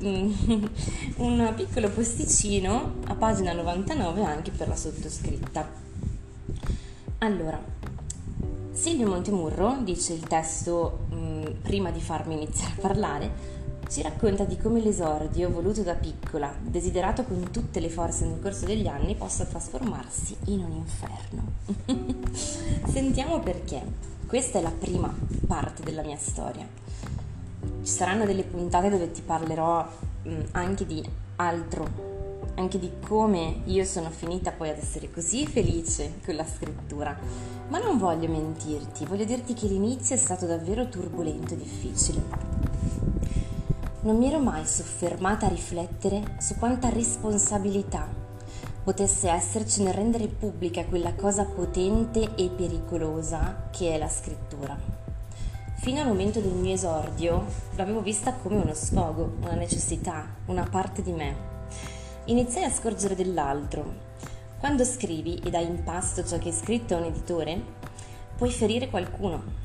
um, 0.00 0.70
un 1.16 1.52
piccolo 1.56 1.88
posticino 1.88 2.96
a 3.06 3.14
pagina 3.14 3.52
99 3.52 4.22
anche 4.22 4.50
per 4.50 4.68
la 4.68 4.76
sottoscritta. 4.76 5.66
Allora, 7.18 7.58
Silvio 8.70 9.08
Montemurro, 9.08 9.78
dice 9.82 10.12
il 10.12 10.26
testo 10.26 11.06
um, 11.08 11.54
prima 11.62 11.90
di 11.90 12.00
farmi 12.00 12.34
iniziare 12.34 12.74
a 12.76 12.80
parlare, 12.80 13.62
ci 13.88 14.02
racconta 14.02 14.44
di 14.44 14.56
come 14.56 14.80
l'esordio, 14.80 15.50
voluto 15.50 15.82
da 15.82 15.94
piccola, 15.94 16.52
desiderato 16.60 17.24
con 17.24 17.50
tutte 17.50 17.80
le 17.80 17.88
forze 17.88 18.26
nel 18.26 18.40
corso 18.40 18.64
degli 18.64 18.86
anni, 18.86 19.14
possa 19.14 19.44
trasformarsi 19.44 20.36
in 20.46 20.64
un 20.64 20.72
inferno. 20.72 22.22
Sentiamo 22.86 23.40
perché. 23.40 23.82
Questa 24.26 24.58
è 24.58 24.62
la 24.62 24.72
prima 24.72 25.14
parte 25.46 25.82
della 25.82 26.02
mia 26.02 26.16
storia. 26.16 26.66
Ci 27.82 27.90
saranno 27.90 28.24
delle 28.24 28.42
puntate 28.42 28.88
dove 28.88 29.12
ti 29.12 29.20
parlerò 29.20 29.86
mm, 30.26 30.40
anche 30.52 30.86
di 30.86 31.06
altro, 31.36 31.86
anche 32.54 32.78
di 32.78 32.90
come 33.06 33.60
io 33.64 33.84
sono 33.84 34.10
finita 34.10 34.50
poi 34.50 34.70
ad 34.70 34.78
essere 34.78 35.10
così 35.10 35.46
felice 35.46 36.14
con 36.24 36.34
la 36.34 36.46
scrittura. 36.46 37.16
Ma 37.68 37.78
non 37.78 37.98
voglio 37.98 38.28
mentirti, 38.28 39.04
voglio 39.04 39.24
dirti 39.24 39.54
che 39.54 39.66
l'inizio 39.66 40.16
è 40.16 40.18
stato 40.18 40.46
davvero 40.46 40.88
turbolento 40.88 41.54
e 41.54 41.58
difficile 41.58 42.64
non 44.04 44.18
mi 44.18 44.28
ero 44.28 44.38
mai 44.38 44.66
soffermata 44.66 45.46
a 45.46 45.48
riflettere 45.48 46.36
su 46.38 46.56
quanta 46.56 46.90
responsabilità 46.90 48.06
potesse 48.82 49.30
esserci 49.30 49.82
nel 49.82 49.94
rendere 49.94 50.26
pubblica 50.26 50.84
quella 50.84 51.14
cosa 51.14 51.46
potente 51.46 52.34
e 52.34 52.50
pericolosa 52.50 53.68
che 53.70 53.94
è 53.94 53.98
la 53.98 54.08
scrittura. 54.08 54.76
Fino 55.76 56.02
al 56.02 56.06
momento 56.06 56.40
del 56.40 56.52
mio 56.52 56.74
esordio 56.74 57.46
l'avevo 57.76 58.02
vista 58.02 58.34
come 58.34 58.56
uno 58.56 58.74
sfogo, 58.74 59.36
una 59.40 59.54
necessità, 59.54 60.26
una 60.46 60.68
parte 60.70 61.02
di 61.02 61.12
me. 61.12 61.52
Iniziai 62.26 62.64
a 62.64 62.70
scorgere 62.70 63.14
dell'altro. 63.14 64.12
Quando 64.58 64.84
scrivi 64.84 65.40
e 65.42 65.48
dai 65.48 65.66
in 65.66 65.82
pasto 65.82 66.22
ciò 66.26 66.36
che 66.36 66.48
hai 66.48 66.54
scritto 66.54 66.94
a 66.94 66.98
un 66.98 67.04
editore, 67.04 67.58
puoi 68.36 68.50
ferire 68.50 68.90
qualcuno, 68.90 69.63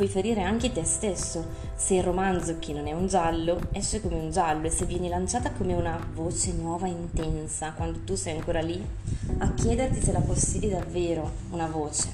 puoi 0.00 0.08
ferire 0.08 0.40
anche 0.40 0.72
te 0.72 0.82
stesso 0.82 1.44
se 1.76 1.96
il 1.96 2.02
romanzo, 2.02 2.58
che 2.58 2.72
non 2.72 2.86
è 2.86 2.92
un 2.92 3.06
giallo, 3.06 3.60
esce 3.72 4.00
come 4.00 4.14
un 4.14 4.30
giallo 4.30 4.66
e 4.66 4.70
se 4.70 4.86
vieni 4.86 5.10
lanciata 5.10 5.50
come 5.52 5.74
una 5.74 6.00
voce 6.14 6.54
nuova 6.54 6.86
intensa 6.86 7.72
quando 7.72 7.98
tu 8.04 8.14
sei 8.14 8.38
ancora 8.38 8.62
lì 8.62 8.82
a 9.40 9.52
chiederti 9.52 10.00
se 10.00 10.12
la 10.12 10.20
possiedi 10.20 10.70
davvero 10.70 11.30
una 11.50 11.66
voce. 11.66 12.08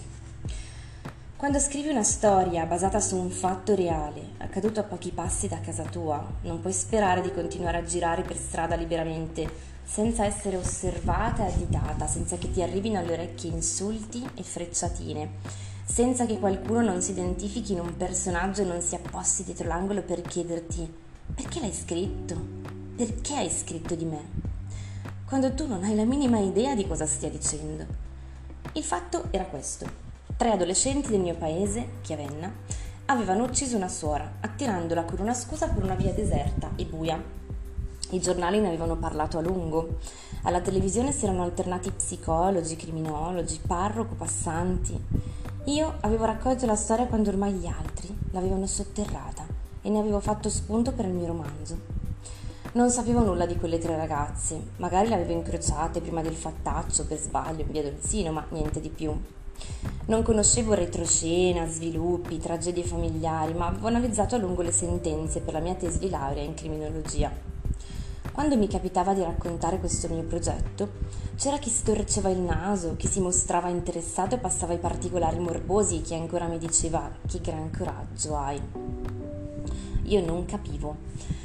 Quando 1.36 1.60
scrivi 1.60 1.88
una 1.88 2.02
storia 2.02 2.64
basata 2.64 2.98
su 2.98 3.16
un 3.16 3.30
fatto 3.30 3.76
reale, 3.76 4.30
accaduto 4.38 4.80
a 4.80 4.84
pochi 4.84 5.12
passi 5.12 5.46
da 5.46 5.60
casa 5.60 5.84
tua, 5.84 6.26
non 6.42 6.60
puoi 6.60 6.72
sperare 6.72 7.20
di 7.20 7.30
continuare 7.30 7.78
a 7.78 7.84
girare 7.84 8.22
per 8.22 8.36
strada 8.36 8.74
liberamente, 8.74 9.48
senza 9.84 10.24
essere 10.24 10.56
osservata 10.56 11.46
e 11.46 11.52
additata, 11.52 12.08
senza 12.08 12.36
che 12.36 12.50
ti 12.50 12.62
arrivino 12.62 12.98
alle 12.98 13.12
orecchie 13.12 13.52
insulti 13.52 14.28
e 14.34 14.42
frecciatine 14.42 15.74
senza 15.86 16.26
che 16.26 16.38
qualcuno 16.38 16.82
non 16.82 17.00
si 17.00 17.12
identifichi 17.12 17.72
in 17.72 17.80
un 17.80 17.96
personaggio 17.96 18.60
e 18.62 18.66
non 18.66 18.82
si 18.82 18.94
apposti 18.94 19.44
dietro 19.44 19.68
l'angolo 19.68 20.02
per 20.02 20.20
chiederti 20.20 20.92
perché 21.34 21.60
l'hai 21.60 21.72
scritto? 21.72 22.36
Perché 22.96 23.34
hai 23.34 23.50
scritto 23.50 23.94
di 23.94 24.04
me? 24.04 24.54
quando 25.26 25.52
tu 25.54 25.66
non 25.66 25.82
hai 25.82 25.96
la 25.96 26.04
minima 26.04 26.38
idea 26.38 26.76
di 26.76 26.86
cosa 26.86 27.04
stia 27.04 27.28
dicendo. 27.28 27.84
Il 28.74 28.84
fatto 28.84 29.24
era 29.32 29.42
questo. 29.42 29.84
Tre 30.36 30.52
adolescenti 30.52 31.08
del 31.10 31.18
mio 31.18 31.34
paese, 31.34 31.94
Chiavenna, 32.02 32.52
avevano 33.06 33.42
ucciso 33.42 33.76
una 33.76 33.88
suora, 33.88 34.34
attirandola 34.40 35.02
con 35.02 35.18
una 35.18 35.34
scusa 35.34 35.66
per 35.66 35.82
una 35.82 35.96
via 35.96 36.12
deserta 36.12 36.70
e 36.76 36.84
buia. 36.84 37.20
I 38.10 38.20
giornali 38.20 38.60
ne 38.60 38.68
avevano 38.68 38.94
parlato 38.94 39.38
a 39.38 39.40
lungo. 39.40 39.98
Alla 40.42 40.60
televisione 40.60 41.10
si 41.10 41.24
erano 41.24 41.42
alternati 41.42 41.90
psicologi, 41.90 42.76
criminologi, 42.76 43.58
parroco, 43.66 44.14
passanti. 44.14 44.96
Io 45.66 45.96
avevo 46.02 46.26
raccolto 46.26 46.64
la 46.64 46.76
storia 46.76 47.06
quando 47.06 47.28
ormai 47.28 47.52
gli 47.54 47.66
altri 47.66 48.16
l'avevano 48.30 48.68
sotterrata 48.68 49.44
e 49.82 49.90
ne 49.90 49.98
avevo 49.98 50.20
fatto 50.20 50.48
spunto 50.48 50.92
per 50.92 51.06
il 51.06 51.10
mio 51.10 51.26
romanzo. 51.26 51.76
Non 52.74 52.88
sapevo 52.88 53.24
nulla 53.24 53.46
di 53.46 53.56
quelle 53.56 53.78
tre 53.78 53.96
ragazze, 53.96 54.60
magari 54.76 55.08
le 55.08 55.16
avevo 55.16 55.32
incrociate 55.32 56.00
prima 56.00 56.22
del 56.22 56.36
fattaccio 56.36 57.04
per 57.06 57.18
sbaglio 57.18 57.62
in 57.62 57.72
via 57.72 57.82
Dolzino, 57.82 58.30
ma 58.30 58.46
niente 58.50 58.80
di 58.80 58.90
più. 58.90 59.12
Non 60.06 60.22
conoscevo 60.22 60.74
retroscena, 60.74 61.66
sviluppi, 61.66 62.38
tragedie 62.38 62.84
familiari, 62.84 63.52
ma 63.52 63.66
avevo 63.66 63.88
analizzato 63.88 64.36
a 64.36 64.38
lungo 64.38 64.62
le 64.62 64.70
sentenze 64.70 65.40
per 65.40 65.52
la 65.52 65.60
mia 65.60 65.74
tesi 65.74 65.98
di 65.98 66.10
laurea 66.10 66.44
in 66.44 66.54
criminologia. 66.54 67.55
Quando 68.32 68.56
mi 68.56 68.68
capitava 68.68 69.14
di 69.14 69.22
raccontare 69.22 69.78
questo 69.78 70.08
mio 70.08 70.22
progetto, 70.22 70.88
c'era 71.36 71.58
chi 71.58 71.70
storceva 71.70 72.28
il 72.28 72.40
naso, 72.40 72.96
chi 72.96 73.06
si 73.06 73.20
mostrava 73.20 73.68
interessato 73.68 74.34
e 74.34 74.38
passava 74.38 74.74
i 74.74 74.78
particolari 74.78 75.38
morbosi, 75.38 76.02
chi 76.02 76.14
ancora 76.14 76.46
mi 76.46 76.58
diceva 76.58 77.10
che 77.26 77.40
gran 77.40 77.70
coraggio 77.70 78.36
hai. 78.36 78.60
Io 80.04 80.24
non 80.24 80.44
capivo 80.44 81.36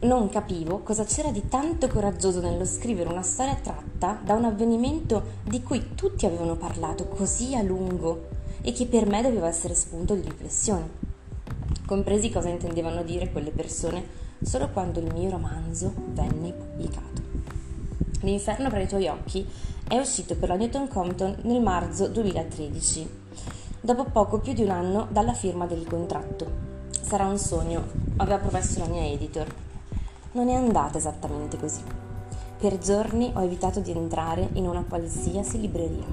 non 0.00 0.28
capivo 0.28 0.78
cosa 0.84 1.02
c'era 1.02 1.32
di 1.32 1.48
tanto 1.48 1.88
coraggioso 1.88 2.40
nello 2.40 2.64
scrivere 2.64 3.08
una 3.08 3.22
storia 3.22 3.56
tratta 3.56 4.20
da 4.22 4.34
un 4.34 4.44
avvenimento 4.44 5.38
di 5.42 5.60
cui 5.60 5.96
tutti 5.96 6.24
avevano 6.24 6.54
parlato 6.54 7.08
così 7.08 7.56
a 7.56 7.62
lungo 7.62 8.28
e 8.62 8.70
che 8.70 8.86
per 8.86 9.06
me 9.06 9.22
doveva 9.22 9.48
essere 9.48 9.74
spunto 9.74 10.14
di 10.14 10.20
riflessione. 10.20 10.88
Compresi 11.84 12.30
cosa 12.30 12.48
intendevano 12.48 13.02
dire 13.02 13.32
quelle 13.32 13.50
persone 13.50 14.26
solo 14.42 14.68
quando 14.68 15.00
il 15.00 15.12
mio 15.12 15.30
romanzo 15.30 15.92
venne 16.12 16.52
pubblicato. 16.52 17.22
L'inferno 18.20 18.68
tra 18.68 18.80
i 18.80 18.88
tuoi 18.88 19.06
occhi 19.08 19.46
è 19.86 19.96
uscito 19.98 20.36
per 20.36 20.48
la 20.48 20.56
Newton 20.56 20.88
Compton 20.88 21.36
nel 21.42 21.60
marzo 21.60 22.08
2013, 22.08 23.08
dopo 23.80 24.04
poco 24.04 24.38
più 24.38 24.52
di 24.52 24.62
un 24.62 24.70
anno 24.70 25.06
dalla 25.10 25.34
firma 25.34 25.66
del 25.66 25.86
contratto. 25.86 26.66
Sarà 27.00 27.26
un 27.26 27.38
sogno, 27.38 27.84
aveva 28.16 28.38
promesso 28.38 28.80
la 28.80 28.86
mia 28.86 29.06
editor, 29.06 29.46
non 30.32 30.48
è 30.48 30.54
andata 30.54 30.98
esattamente 30.98 31.56
così. 31.58 31.82
Per 32.58 32.78
giorni 32.78 33.30
ho 33.34 33.42
evitato 33.42 33.80
di 33.80 33.92
entrare 33.92 34.48
in 34.54 34.66
una 34.66 34.84
qualsiasi 34.86 35.60
libreria. 35.60 36.04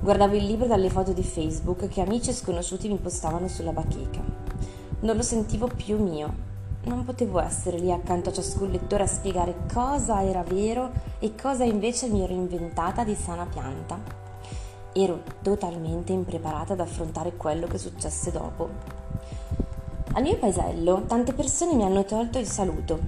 Guardavo 0.00 0.36
il 0.36 0.46
libro 0.46 0.66
dalle 0.66 0.88
foto 0.88 1.12
di 1.12 1.24
Facebook 1.24 1.88
che 1.88 2.00
amici 2.00 2.30
e 2.30 2.34
sconosciuti 2.34 2.88
mi 2.88 2.98
postavano 2.98 3.48
sulla 3.48 3.72
bacheca. 3.72 4.20
Non 5.00 5.16
lo 5.16 5.22
sentivo 5.22 5.66
più 5.66 6.00
mio. 6.00 6.47
Non 6.84 7.04
potevo 7.04 7.40
essere 7.40 7.78
lì 7.78 7.90
accanto 7.90 8.30
a 8.30 8.32
ciascun 8.32 8.70
lettore 8.70 9.02
a 9.02 9.06
spiegare 9.06 9.66
cosa 9.72 10.22
era 10.22 10.42
vero 10.42 10.90
e 11.18 11.34
cosa 11.34 11.64
invece 11.64 12.06
mi 12.08 12.22
ero 12.22 12.32
inventata 12.32 13.02
di 13.04 13.14
sana 13.14 13.44
pianta. 13.44 13.98
Ero 14.92 15.22
totalmente 15.42 16.12
impreparata 16.12 16.74
ad 16.74 16.80
affrontare 16.80 17.36
quello 17.36 17.66
che 17.66 17.78
successe 17.78 18.30
dopo. 18.30 18.68
Al 20.12 20.22
mio 20.22 20.36
paesello 20.36 21.02
tante 21.06 21.32
persone 21.32 21.74
mi 21.74 21.84
hanno 21.84 22.04
tolto 22.04 22.38
il 22.38 22.46
saluto. 22.46 22.98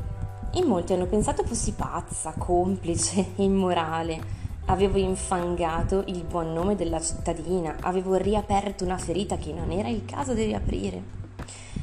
In 0.55 0.67
molti 0.67 0.93
hanno 0.93 1.07
pensato 1.07 1.45
fossi 1.45 1.73
pazza, 1.73 2.35
complice, 2.37 3.33
immorale. 3.43 4.39
Avevo 4.67 4.99
infangato 4.99 6.03
il 6.07 6.25
buon 6.25 6.53
nome 6.53 6.77
della 6.77 7.01
cittadina, 7.01 7.77
avevo 7.81 8.17
riaperto 8.17 8.85
una 8.85 8.99
ferita 8.99 9.37
che 9.37 9.53
non 9.53 9.71
era 9.71 9.89
il 9.89 10.05
caso 10.05 10.35
di 10.35 10.45
riaprire. 10.45 11.20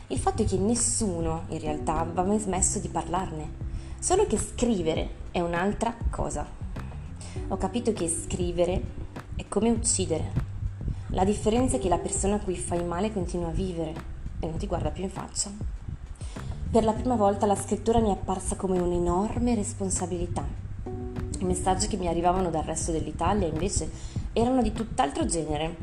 Il 0.09 0.19
fatto 0.19 0.41
è 0.41 0.45
che 0.45 0.57
nessuno 0.57 1.43
in 1.49 1.59
realtà 1.59 1.99
aveva 1.99 2.23
mai 2.23 2.39
smesso 2.39 2.79
di 2.79 2.87
parlarne, 2.87 3.49
solo 3.99 4.25
che 4.25 4.37
scrivere 4.37 5.09
è 5.31 5.41
un'altra 5.41 5.93
cosa. 6.09 6.47
Ho 7.49 7.57
capito 7.57 7.91
che 7.91 8.07
scrivere 8.07 8.81
è 9.35 9.45
come 9.49 9.69
uccidere. 9.69 10.31
La 11.09 11.25
differenza 11.25 11.75
è 11.75 11.79
che 11.79 11.89
la 11.89 11.97
persona 11.97 12.35
a 12.35 12.39
cui 12.39 12.55
fai 12.55 12.85
male 12.85 13.11
continua 13.11 13.49
a 13.49 13.51
vivere 13.51 13.93
e 14.39 14.47
non 14.47 14.55
ti 14.55 14.65
guarda 14.65 14.91
più 14.91 15.03
in 15.03 15.09
faccia. 15.09 15.51
Per 16.71 16.83
la 16.85 16.93
prima 16.93 17.15
volta 17.15 17.45
la 17.45 17.55
scrittura 17.55 17.99
mi 17.99 18.07
è 18.07 18.11
apparsa 18.11 18.55
come 18.55 18.79
un'enorme 18.79 19.55
responsabilità. 19.55 20.45
I 21.39 21.43
messaggi 21.43 21.87
che 21.87 21.97
mi 21.97 22.07
arrivavano 22.07 22.49
dal 22.49 22.63
resto 22.63 22.93
dell'Italia 22.93 23.47
invece 23.47 23.91
erano 24.31 24.61
di 24.61 24.71
tutt'altro 24.71 25.25
genere. 25.25 25.75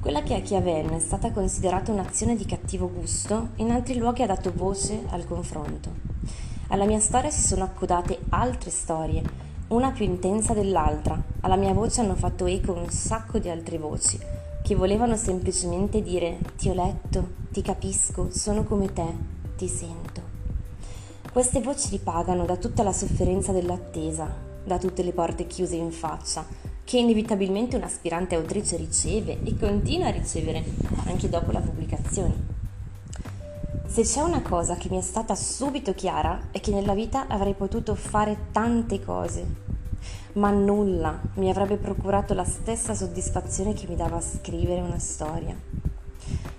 Quella 0.00 0.22
che 0.22 0.34
a 0.34 0.40
Chiavenna 0.40 0.96
è 0.96 1.00
stata 1.00 1.32
considerata 1.32 1.90
un'azione 1.90 2.36
di 2.36 2.44
cattivo 2.44 2.88
gusto, 2.88 3.48
in 3.56 3.70
altri 3.70 3.96
luoghi 3.96 4.22
ha 4.22 4.26
dato 4.26 4.52
voce 4.54 5.04
al 5.08 5.26
confronto. 5.26 5.90
Alla 6.68 6.84
mia 6.84 7.00
storia 7.00 7.30
si 7.30 7.40
sono 7.40 7.64
accodate 7.64 8.20
altre 8.28 8.70
storie, 8.70 9.22
una 9.68 9.90
più 9.90 10.04
intensa 10.04 10.54
dell'altra. 10.54 11.20
Alla 11.40 11.56
mia 11.56 11.72
voce 11.72 12.02
hanno 12.02 12.14
fatto 12.14 12.46
eco 12.46 12.72
un 12.72 12.88
sacco 12.88 13.38
di 13.38 13.48
altre 13.48 13.78
voci, 13.78 14.18
che 14.62 14.74
volevano 14.76 15.16
semplicemente 15.16 16.02
dire 16.02 16.38
ti 16.56 16.68
ho 16.68 16.74
letto, 16.74 17.28
ti 17.50 17.62
capisco, 17.62 18.28
sono 18.30 18.62
come 18.62 18.92
te, 18.92 19.06
ti 19.56 19.66
sento. 19.66 20.20
Queste 21.32 21.60
voci 21.60 21.90
ripagano 21.90 22.44
da 22.44 22.56
tutta 22.56 22.84
la 22.84 22.92
sofferenza 22.92 23.50
dell'attesa, 23.50 24.28
da 24.64 24.78
tutte 24.78 25.02
le 25.02 25.12
porte 25.12 25.46
chiuse 25.46 25.74
in 25.74 25.90
faccia, 25.90 26.44
che 26.86 26.98
inevitabilmente 26.98 27.74
un'aspirante 27.74 28.36
autrice 28.36 28.76
riceve 28.76 29.40
e 29.42 29.56
continua 29.58 30.06
a 30.06 30.12
ricevere 30.12 30.64
anche 31.06 31.28
dopo 31.28 31.50
la 31.50 31.58
pubblicazione. 31.58 32.32
Se 33.86 34.02
c'è 34.02 34.20
una 34.20 34.40
cosa 34.40 34.76
che 34.76 34.88
mi 34.88 34.96
è 34.96 35.00
stata 35.00 35.34
subito 35.34 35.94
chiara 35.94 36.48
è 36.52 36.60
che 36.60 36.70
nella 36.70 36.94
vita 36.94 37.26
avrei 37.26 37.54
potuto 37.54 37.96
fare 37.96 38.36
tante 38.52 39.02
cose, 39.02 39.44
ma 40.34 40.50
nulla 40.50 41.18
mi 41.34 41.50
avrebbe 41.50 41.76
procurato 41.76 42.34
la 42.34 42.44
stessa 42.44 42.94
soddisfazione 42.94 43.74
che 43.74 43.88
mi 43.88 43.96
dava 43.96 44.20
scrivere 44.20 44.80
una 44.80 45.00
storia. 45.00 45.56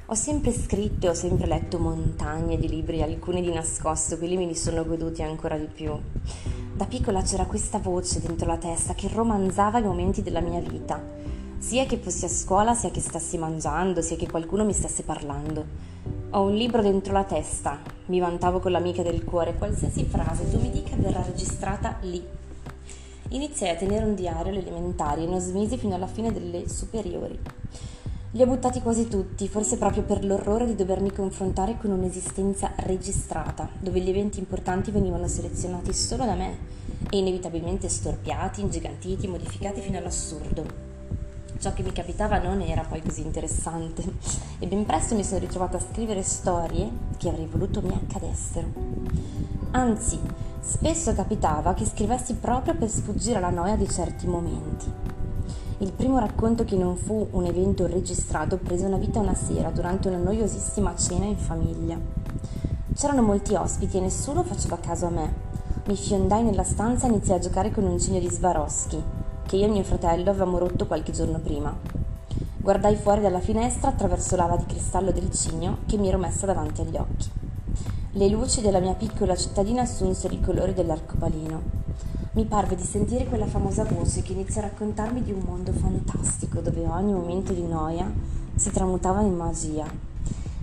Ho 0.06 0.14
sempre 0.16 0.52
scritto 0.52 1.06
e 1.06 1.10
ho 1.10 1.14
sempre 1.14 1.48
letto 1.48 1.80
montagne 1.80 2.58
di 2.58 2.68
libri, 2.68 3.02
alcuni 3.02 3.42
di 3.42 3.54
nascosto, 3.54 4.18
quelli 4.18 4.38
me 4.38 4.46
li 4.46 4.56
sono 4.56 4.86
goduti 4.86 5.22
ancora 5.22 5.58
di 5.58 5.66
più. 5.66 5.92
Da 6.74 6.86
piccola 6.86 7.22
c'era 7.22 7.46
questa 7.46 7.80
voce 7.80 8.22
dentro 8.22 8.48
la 8.48 8.58
testa 8.58 8.94
che 8.94 9.10
romanzava 9.12 9.80
i 9.80 9.84
momenti 9.84 10.22
della 10.22 10.40
mia 10.40 10.60
vita, 10.60 11.02
sia 11.58 11.86
che 11.86 11.98
fossi 11.98 12.26
a 12.26 12.30
scuola, 12.30 12.74
sia 12.74 12.92
che 12.92 13.02
stessi 13.02 13.38
mangiando, 13.38 14.02
sia 14.02 14.16
che 14.16 14.30
qualcuno 14.30 14.64
mi 14.64 14.74
stesse 14.74 15.04
parlando. 15.04 15.66
Ho 16.32 16.44
un 16.44 16.54
libro 16.54 16.82
dentro 16.82 17.14
la 17.14 17.24
testa, 17.24 17.80
mi 18.06 18.20
vantavo 18.20 18.60
con 18.60 18.72
l'amica 18.72 19.04
del 19.04 19.24
cuore, 19.24 19.56
qualsiasi 19.56 20.06
frase 20.06 20.50
tu 20.50 20.60
mi 20.60 20.70
dica 20.70 20.96
verrà 20.96 21.22
registrata 21.22 21.98
lì 22.02 22.38
Iniziai 23.30 23.72
a 23.72 23.76
tenere 23.76 24.06
un 24.06 24.16
diario 24.16 24.52
alle 24.52 24.62
elementari 24.62 25.24
e 25.24 25.28
non 25.28 25.42
smisi 25.42 25.78
fino 25.78 25.96
alla 25.96 26.08
fine 26.08 26.32
delle 26.32 26.70
superiori. 26.70 27.38
Li 28.38 28.44
ho 28.44 28.46
buttati 28.46 28.82
quasi 28.82 29.08
tutti, 29.08 29.48
forse 29.48 29.80
proprio 29.80 30.04
per 30.04 30.24
l'orrore 30.24 30.68
di 30.68 30.76
dovermi 30.76 31.12
confrontare 31.12 31.76
con 31.76 31.90
un'esistenza 31.90 32.72
registrata, 32.76 33.68
dove 33.80 34.00
gli 34.00 34.10
eventi 34.10 34.38
importanti 34.38 34.92
venivano 34.92 35.28
selezionati 35.28 35.92
solo 35.92 36.24
da 36.24 36.36
me 36.36 36.56
e 37.10 37.18
inevitabilmente 37.18 37.90
storpiati, 37.90 38.62
ingigantiti, 38.62 39.28
modificati 39.28 39.82
fino 39.82 39.98
all'assurdo. 39.98 40.64
Ciò 41.58 41.74
che 41.74 41.82
mi 41.82 41.92
capitava 41.92 42.38
non 42.38 42.62
era 42.62 42.84
poi 42.84 43.02
così 43.02 43.22
interessante 43.22 44.04
e 44.60 44.68
ben 44.68 44.86
presto 44.86 45.16
mi 45.16 45.24
sono 45.24 45.40
ritrovata 45.40 45.78
a 45.78 45.86
scrivere 45.92 46.22
storie 46.22 46.88
che 47.18 47.30
avrei 47.30 47.48
voluto 47.48 47.82
mi 47.82 47.96
accadessero. 47.96 48.68
Anzi, 49.72 50.20
Spesso 50.68 51.14
capitava 51.14 51.74
che 51.74 51.86
scrivessi 51.86 52.36
proprio 52.36 52.76
per 52.76 52.90
sfuggire 52.90 53.38
alla 53.38 53.50
noia 53.50 53.78
di 53.78 53.88
certi 53.88 54.28
momenti. 54.28 55.17
Il 55.80 55.92
primo 55.92 56.18
racconto 56.18 56.66
che 56.66 56.76
non 56.76 56.96
fu 56.96 57.28
un 57.34 57.46
evento 57.46 57.86
registrato 57.86 58.58
prese 58.58 58.88
una 58.88 58.98
vita 58.98 59.20
una 59.20 59.36
sera 59.36 59.70
durante 59.70 60.08
una 60.08 60.18
noiosissima 60.18 60.96
cena 60.96 61.26
in 61.26 61.38
famiglia. 61.38 62.00
C'erano 62.96 63.22
molti 63.22 63.54
ospiti 63.54 63.98
e 63.98 64.00
nessuno 64.00 64.42
faceva 64.42 64.80
caso 64.80 65.06
a 65.06 65.12
me. 65.12 65.34
Mi 65.86 65.96
fiondai 65.96 66.44
nella 66.44 66.64
stanza 66.64 67.06
e 67.06 67.10
iniziai 67.10 67.38
a 67.38 67.42
giocare 67.42 67.70
con 67.70 67.84
un 67.84 68.00
cigno 68.00 68.20
di 68.20 68.28
Swarovski, 68.28 69.04
che 69.46 69.56
io 69.56 69.66
e 69.66 69.70
mio 69.70 69.84
fratello 69.84 70.32
avevamo 70.32 70.58
rotto 70.58 70.88
qualche 70.88 71.12
giorno 71.12 71.38
prima. 71.38 71.72
Guardai 72.58 72.96
fuori 72.96 73.22
dalla 73.22 73.40
finestra 73.40 73.90
attraverso 73.90 74.36
l'ala 74.36 74.58
di 74.58 74.66
cristallo 74.66 75.12
del 75.12 75.30
cigno 75.30 75.78
che 75.86 75.98
mi 75.98 76.08
ero 76.08 76.18
messa 76.18 76.48
davanti 76.48 76.82
agli 76.82 76.98
occhi. 76.98 77.30
Le 78.18 78.30
luci 78.30 78.62
della 78.62 78.80
mia 78.80 78.96
piccola 78.96 79.36
cittadina 79.36 79.84
assunsero 79.84 80.34
i 80.34 80.42
colori 80.42 80.74
dell'arcobaleno. 80.74 81.62
Mi 82.32 82.46
parve 82.46 82.76
di 82.76 82.82
sentire 82.82 83.26
quella 83.26 83.46
famosa 83.46 83.84
voce 83.84 84.24
che 84.24 84.32
inizia 84.32 84.60
a 84.60 84.70
raccontarmi 84.70 85.22
di 85.22 85.32
un 85.32 85.42
mondo 85.46 85.72
fantastico 85.72 86.60
dove 86.60 86.84
ogni 86.88 87.14
momento 87.14 87.54
di 87.54 87.62
noia 87.62 88.12
si 88.56 88.72
tramutava 88.72 89.22
in 89.22 89.36
magia. 89.36 89.86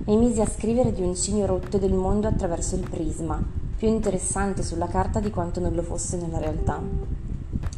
Mi 0.07 0.17
misi 0.17 0.40
a 0.40 0.51
scrivere 0.51 0.93
di 0.93 1.03
un 1.03 1.14
cigno 1.14 1.47
rotto 1.47 1.79
del 1.79 1.93
mondo 1.93 2.27
attraverso 2.27 2.75
il 2.75 2.90
prisma, 2.90 3.40
più 3.77 3.87
interessante 3.87 4.64
sulla 4.64 4.88
carta 4.88 5.21
di 5.21 5.31
quanto 5.31 5.61
non 5.61 5.75
lo 5.75 5.83
fosse 5.83 6.17
nella 6.17 6.38
realtà. 6.38 6.83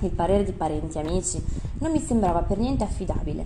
Il 0.00 0.10
parere 0.10 0.44
di 0.44 0.52
parenti 0.52 0.96
e 0.96 1.00
amici 1.00 1.44
non 1.80 1.90
mi 1.90 2.00
sembrava 2.00 2.40
per 2.40 2.56
niente 2.56 2.84
affidabile. 2.84 3.44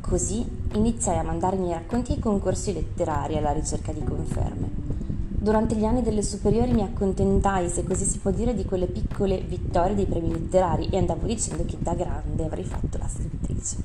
Così 0.00 0.46
iniziai 0.74 1.18
a 1.18 1.24
mandare 1.24 1.56
i 1.56 1.58
miei 1.58 1.74
racconti 1.74 2.12
ai 2.12 2.20
concorsi 2.20 2.72
letterari 2.72 3.36
alla 3.36 3.50
ricerca 3.50 3.90
di 3.90 4.04
conferme. 4.04 4.81
Durante 5.42 5.74
gli 5.74 5.84
anni 5.84 6.02
delle 6.02 6.22
superiori 6.22 6.72
mi 6.72 6.82
accontentai, 6.82 7.68
se 7.68 7.82
così 7.82 8.04
si 8.04 8.20
può 8.20 8.30
dire, 8.30 8.54
di 8.54 8.64
quelle 8.64 8.86
piccole 8.86 9.40
vittorie 9.40 9.96
dei 9.96 10.06
premi 10.06 10.30
letterari 10.30 10.86
e 10.88 10.98
andavo 10.98 11.26
dicendo 11.26 11.64
che 11.64 11.76
da 11.80 11.94
grande 11.94 12.44
avrei 12.44 12.62
fatto 12.62 12.96
la 12.96 13.08
scrittrice. 13.08 13.78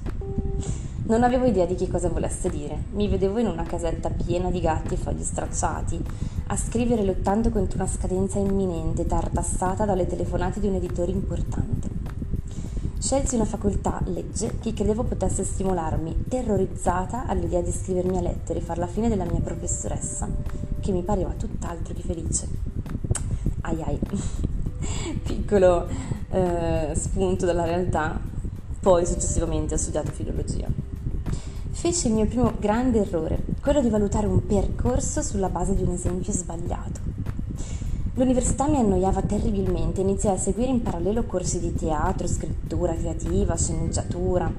Non 1.07 1.23
avevo 1.23 1.45
idea 1.45 1.65
di 1.65 1.73
che 1.73 1.87
cosa 1.87 2.09
volesse 2.09 2.51
dire. 2.51 2.83
Mi 2.91 3.07
vedevo 3.07 3.39
in 3.39 3.47
una 3.47 3.63
casetta 3.63 4.11
piena 4.11 4.51
di 4.51 4.61
gatti 4.61 4.93
e 4.93 4.97
fogli 4.97 5.23
stracciati, 5.23 5.99
a 6.45 6.55
scrivere 6.55 7.03
lottando 7.03 7.49
contro 7.49 7.79
una 7.79 7.87
scadenza 7.87 8.37
imminente, 8.37 9.07
tartassata 9.07 9.83
dalle 9.83 10.05
telefonate 10.05 10.59
di 10.59 10.67
un 10.67 10.75
editore 10.75 11.09
importante. 11.09 11.96
Scelsi 12.99 13.35
una 13.35 13.45
facoltà, 13.45 14.01
legge, 14.05 14.57
che 14.59 14.73
credevo 14.73 15.03
potesse 15.03 15.43
stimolarmi, 15.43 16.25
terrorizzata 16.27 17.27
all'idea 17.27 17.61
di 17.61 17.71
scrivermi 17.71 18.17
a 18.17 18.21
lettere 18.21 18.59
e 18.59 18.61
far 18.61 18.79
la 18.79 18.87
fine 18.87 19.07
della 19.07 19.23
mia 19.23 19.39
professoressa, 19.39 20.27
che 20.79 20.91
mi 20.91 21.03
pareva 21.03 21.31
tutt'altro 21.37 21.93
che 21.93 22.01
felice. 22.01 22.47
Ai 23.61 23.81
ai, 23.83 23.99
piccolo 25.23 25.87
eh, 26.31 26.91
spunto 26.95 27.45
dalla 27.45 27.65
realtà, 27.65 28.19
poi 28.79 29.05
successivamente 29.05 29.75
ho 29.75 29.77
studiato 29.77 30.11
filologia. 30.11 30.67
Feci 31.69 32.07
il 32.07 32.13
mio 32.13 32.25
primo 32.25 32.53
grande 32.59 33.01
errore, 33.01 33.43
quello 33.61 33.79
di 33.79 33.89
valutare 33.89 34.25
un 34.25 34.43
percorso 34.45 35.21
sulla 35.21 35.49
base 35.49 35.75
di 35.75 35.83
un 35.83 35.91
esempio 35.91 36.33
sbagliato. 36.33 36.96
L'università 38.17 38.67
mi 38.67 38.77
annoiava 38.77 39.21
terribilmente, 39.21 40.01
iniziai 40.01 40.33
a 40.33 40.39
seguire 40.39 40.71
in 40.71 40.81
parallelo 40.81 41.25
corsi 41.25 41.59
di 41.59 41.75
teatro, 41.75 42.25
scrittura 42.25 42.95
creativa, 42.95 43.55
sceneggiatura. 43.55 44.51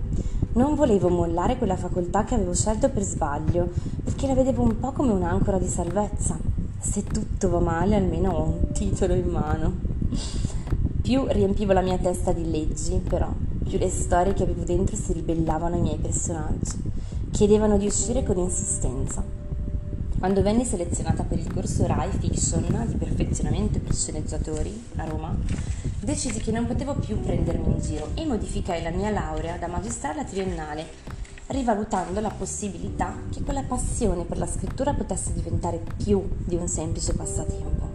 Non 0.52 0.76
volevo 0.76 1.08
mollare 1.08 1.58
quella 1.58 1.76
facoltà 1.76 2.22
che 2.22 2.36
avevo 2.36 2.54
scelto 2.54 2.88
per 2.88 3.02
sbaglio, 3.02 3.68
perché 4.04 4.28
la 4.28 4.34
vedevo 4.34 4.62
un 4.62 4.78
po' 4.78 4.92
come 4.92 5.10
un'ancora 5.10 5.58
di 5.58 5.66
salvezza. 5.66 6.38
Se 6.78 7.02
tutto 7.02 7.50
va 7.50 7.58
male, 7.58 7.96
almeno 7.96 8.30
ho 8.30 8.42
un 8.44 8.70
titolo 8.72 9.14
in 9.14 9.26
mano. 9.26 9.72
Più 11.02 11.24
riempivo 11.26 11.72
la 11.72 11.82
mia 11.82 11.98
testa 11.98 12.30
di 12.30 12.48
leggi, 12.48 13.00
però, 13.08 13.28
più 13.64 13.76
le 13.76 13.90
storie 13.90 14.34
che 14.34 14.44
avevo 14.44 14.62
dentro 14.62 14.94
si 14.94 15.12
ribellavano 15.12 15.74
ai 15.74 15.80
miei 15.80 15.98
personaggi. 15.98 16.80
Chiedevano 17.32 17.76
di 17.76 17.86
uscire 17.86 18.22
con 18.22 18.38
insistenza. 18.38 19.47
Quando 20.18 20.42
venni 20.42 20.64
selezionata 20.64 21.22
per 21.22 21.38
il 21.38 21.52
corso 21.52 21.86
RAI 21.86 22.10
Fiction 22.10 22.86
di 22.88 22.96
perfezionamento 22.96 23.78
per 23.78 23.94
sceneggiatori 23.94 24.86
a 24.96 25.04
Roma, 25.04 25.32
decisi 26.00 26.40
che 26.40 26.50
non 26.50 26.66
potevo 26.66 26.94
più 26.94 27.20
prendermi 27.20 27.74
in 27.74 27.80
giro 27.80 28.10
e 28.14 28.26
modificai 28.26 28.82
la 28.82 28.90
mia 28.90 29.10
laurea 29.10 29.58
da 29.58 29.68
magistrale 29.68 30.22
a 30.22 30.24
triennale, 30.24 30.86
rivalutando 31.46 32.18
la 32.18 32.30
possibilità 32.30 33.14
che 33.30 33.42
quella 33.42 33.62
passione 33.62 34.24
per 34.24 34.38
la 34.38 34.46
scrittura 34.46 34.92
potesse 34.92 35.32
diventare 35.34 35.80
più 36.02 36.28
di 36.44 36.56
un 36.56 36.66
semplice 36.66 37.14
passatempo. 37.14 37.88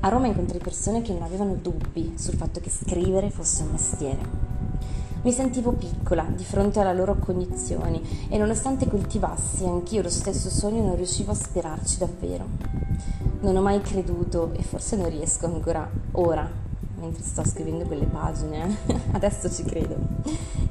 A 0.00 0.08
Roma 0.10 0.26
incontrai 0.26 0.60
persone 0.60 1.00
che 1.00 1.14
non 1.14 1.22
avevano 1.22 1.54
dubbi 1.54 2.12
sul 2.18 2.34
fatto 2.34 2.60
che 2.60 2.68
scrivere 2.68 3.30
fosse 3.30 3.62
un 3.62 3.70
mestiere. 3.70 4.51
Mi 5.22 5.30
sentivo 5.30 5.70
piccola 5.70 6.24
di 6.34 6.42
fronte 6.42 6.80
alla 6.80 6.92
loro 6.92 7.14
cognizioni 7.14 8.26
e 8.28 8.36
nonostante 8.38 8.88
coltivassi 8.88 9.64
anch'io 9.64 10.02
lo 10.02 10.10
stesso 10.10 10.50
sogno 10.50 10.82
non 10.82 10.96
riuscivo 10.96 11.30
a 11.30 11.36
sperarci 11.36 11.98
davvero. 11.98 12.44
Non 13.42 13.54
ho 13.54 13.62
mai 13.62 13.80
creduto 13.82 14.50
e 14.54 14.64
forse 14.64 14.96
non 14.96 15.08
riesco 15.08 15.46
ancora 15.46 15.88
ora, 16.12 16.50
mentre 16.98 17.22
sto 17.22 17.44
scrivendo 17.46 17.84
quelle 17.84 18.06
pagine, 18.06 18.78
adesso 19.12 19.48
ci 19.48 19.62
credo, 19.62 19.94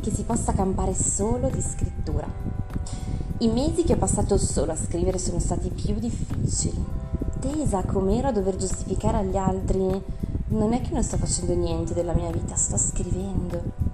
che 0.01 0.11
si 0.11 0.23
possa 0.23 0.51
campare 0.51 0.93
solo 0.95 1.47
di 1.49 1.61
scrittura. 1.61 2.27
I 3.37 3.47
mesi 3.47 3.85
che 3.85 3.93
ho 3.93 3.97
passato 3.97 4.37
solo 4.37 4.73
a 4.73 4.75
scrivere 4.75 5.17
sono 5.17 5.39
stati 5.39 5.69
più 5.69 5.93
difficili. 5.93 6.85
Tesa 7.39 7.83
com'ero 7.83 8.27
a 8.27 8.33
dover 8.33 8.57
giustificare 8.57 9.19
agli 9.19 9.37
altri, 9.37 10.03
non 10.49 10.73
è 10.73 10.81
che 10.81 10.91
non 10.91 11.03
sto 11.03 11.15
facendo 11.15 11.53
niente 11.53 11.93
della 11.93 12.13
mia 12.13 12.29
vita, 12.31 12.55
sto 12.55 12.75
scrivendo 12.75 13.90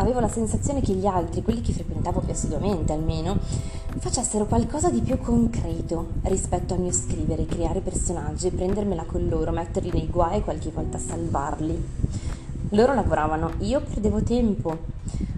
avevo 0.00 0.20
la 0.20 0.28
sensazione 0.28 0.80
che 0.80 0.94
gli 0.94 1.06
altri, 1.06 1.42
quelli 1.42 1.60
che 1.60 1.72
frequentavo 1.72 2.20
più 2.20 2.32
assiduamente 2.32 2.92
almeno, 2.92 3.38
facessero 3.98 4.46
qualcosa 4.46 4.88
di 4.88 5.00
più 5.00 5.18
concreto 5.18 6.08
rispetto 6.22 6.74
al 6.74 6.80
mio 6.80 6.92
scrivere, 6.92 7.44
creare 7.44 7.80
personaggi, 7.80 8.50
prendermela 8.50 9.04
con 9.04 9.26
loro, 9.28 9.52
metterli 9.52 9.90
nei 9.92 10.08
guai 10.08 10.38
e 10.38 10.42
qualche 10.42 10.70
volta 10.70 10.98
salvarli. 10.98 11.84
Loro 12.70 12.94
lavoravano, 12.94 13.52
io 13.58 13.82
perdevo 13.82 14.22
tempo. 14.22 14.78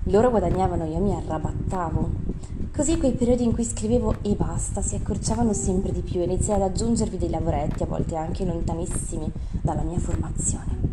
Loro 0.05 0.31
guadagnavano, 0.31 0.85
io 0.85 0.99
mi 0.99 1.15
arrabattavo. 1.15 2.31
Così 2.75 2.99
quei 2.99 3.13
periodi 3.13 3.45
in 3.45 3.53
cui 3.53 3.65
scrivevo 3.65 4.17
e 4.23 4.35
basta 4.35 4.81
si 4.81 4.95
accorciavano 4.95 5.53
sempre 5.53 5.93
di 5.93 6.01
più 6.01 6.21
e 6.21 6.25
iniziai 6.25 6.57
ad 6.57 6.71
aggiungervi 6.71 7.19
dei 7.19 7.31
lavoretti, 7.31 7.83
a 7.83 7.87
volte 7.87 8.17
anche 8.17 8.45
lontanissimi 8.45 9.31
dalla 9.61 9.83
mia 9.83 9.99
formazione 9.99 10.92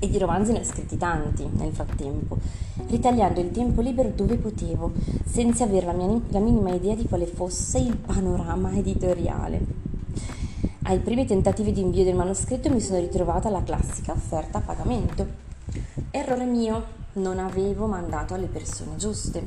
e 0.00 0.08
di 0.08 0.18
romanzi 0.18 0.52
ne 0.52 0.60
ho 0.60 0.64
scritti 0.64 0.96
tanti 0.96 1.46
nel 1.52 1.72
frattempo, 1.72 2.38
ritagliando 2.86 3.38
il 3.38 3.50
tempo 3.50 3.82
libero 3.82 4.08
dove 4.08 4.36
potevo, 4.36 4.92
senza 5.26 5.64
avere 5.64 5.86
la, 5.86 5.92
mia, 5.92 6.20
la 6.28 6.38
minima 6.40 6.70
idea 6.70 6.94
di 6.94 7.04
quale 7.04 7.26
fosse 7.26 7.78
il 7.78 7.96
panorama 7.96 8.72
editoriale. 8.72 9.60
Ai 10.84 10.98
primi 11.00 11.26
tentativi 11.26 11.72
di 11.72 11.82
invio 11.82 12.02
del 12.02 12.16
manoscritto 12.16 12.70
mi 12.70 12.80
sono 12.80 12.98
ritrovata 12.98 13.48
alla 13.48 13.62
classica 13.62 14.12
offerta 14.12 14.58
a 14.58 14.62
pagamento. 14.62 15.26
Errore 16.10 16.46
mio, 16.46 16.84
non 17.12 17.38
avevo 17.38 17.86
mandato 17.86 18.32
alle 18.32 18.46
persone 18.46 18.96
giuste. 18.96 19.46